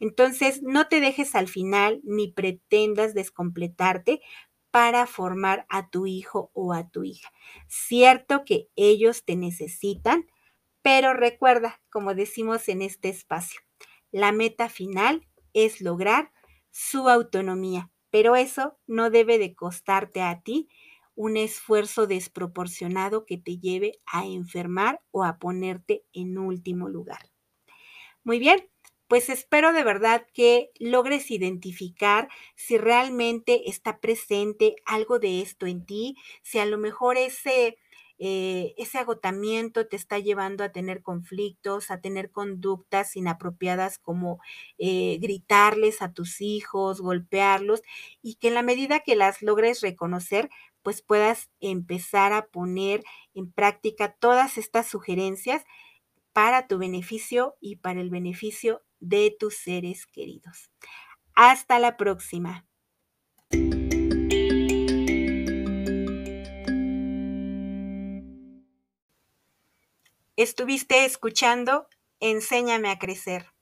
Entonces, 0.00 0.62
no 0.62 0.88
te 0.88 1.00
dejes 1.00 1.34
al 1.34 1.48
final 1.48 2.00
ni 2.04 2.28
pretendas 2.32 3.14
descompletarte 3.14 4.20
para 4.70 5.06
formar 5.06 5.66
a 5.68 5.88
tu 5.90 6.06
hijo 6.06 6.50
o 6.54 6.72
a 6.74 6.88
tu 6.90 7.04
hija. 7.04 7.30
Cierto 7.68 8.44
que 8.44 8.68
ellos 8.76 9.24
te 9.24 9.36
necesitan, 9.36 10.26
pero 10.86 11.14
recuerda, 11.14 11.80
como 11.90 12.14
decimos 12.14 12.68
en 12.68 12.80
este 12.80 13.08
espacio, 13.08 13.60
la 14.12 14.30
meta 14.30 14.68
final 14.68 15.26
es 15.52 15.80
lograr 15.80 16.30
su 16.70 17.08
autonomía, 17.08 17.90
pero 18.10 18.36
eso 18.36 18.78
no 18.86 19.10
debe 19.10 19.38
de 19.38 19.56
costarte 19.56 20.22
a 20.22 20.42
ti 20.42 20.68
un 21.16 21.36
esfuerzo 21.36 22.06
desproporcionado 22.06 23.26
que 23.26 23.36
te 23.36 23.58
lleve 23.58 23.98
a 24.06 24.26
enfermar 24.26 25.00
o 25.10 25.24
a 25.24 25.40
ponerte 25.40 26.04
en 26.12 26.38
último 26.38 26.88
lugar. 26.88 27.32
Muy 28.22 28.38
bien, 28.38 28.70
pues 29.08 29.28
espero 29.28 29.72
de 29.72 29.82
verdad 29.82 30.24
que 30.34 30.70
logres 30.78 31.32
identificar 31.32 32.28
si 32.54 32.78
realmente 32.78 33.68
está 33.68 33.98
presente 33.98 34.76
algo 34.84 35.18
de 35.18 35.42
esto 35.42 35.66
en 35.66 35.84
ti, 35.84 36.14
si 36.44 36.60
a 36.60 36.64
lo 36.64 36.78
mejor 36.78 37.16
ese, 37.16 37.76
eh, 38.18 38.74
ese 38.78 38.98
agotamiento 38.98 39.86
te 39.86 39.96
está 39.96 40.18
llevando 40.18 40.64
a 40.64 40.72
tener 40.72 41.02
conflictos, 41.02 41.90
a 41.90 42.00
tener 42.00 42.30
conductas 42.30 43.16
inapropiadas 43.16 43.98
como 43.98 44.40
eh, 44.78 45.18
gritarles 45.20 46.02
a 46.02 46.12
tus 46.12 46.40
hijos, 46.40 47.00
golpearlos, 47.00 47.82
y 48.22 48.36
que 48.36 48.48
en 48.48 48.54
la 48.54 48.62
medida 48.62 49.00
que 49.00 49.16
las 49.16 49.42
logres 49.42 49.80
reconocer, 49.80 50.50
pues 50.82 51.02
puedas 51.02 51.50
empezar 51.60 52.32
a 52.32 52.46
poner 52.46 53.02
en 53.34 53.50
práctica 53.52 54.12
todas 54.18 54.56
estas 54.56 54.86
sugerencias 54.86 55.64
para 56.32 56.66
tu 56.68 56.78
beneficio 56.78 57.56
y 57.60 57.76
para 57.76 58.00
el 58.00 58.10
beneficio 58.10 58.82
de 59.00 59.34
tus 59.38 59.56
seres 59.56 60.06
queridos. 60.06 60.70
Hasta 61.34 61.78
la 61.78 61.96
próxima. 61.96 62.66
Estuviste 70.38 71.06
escuchando 71.06 71.88
Enséñame 72.20 72.90
a 72.90 72.98
crecer. 72.98 73.55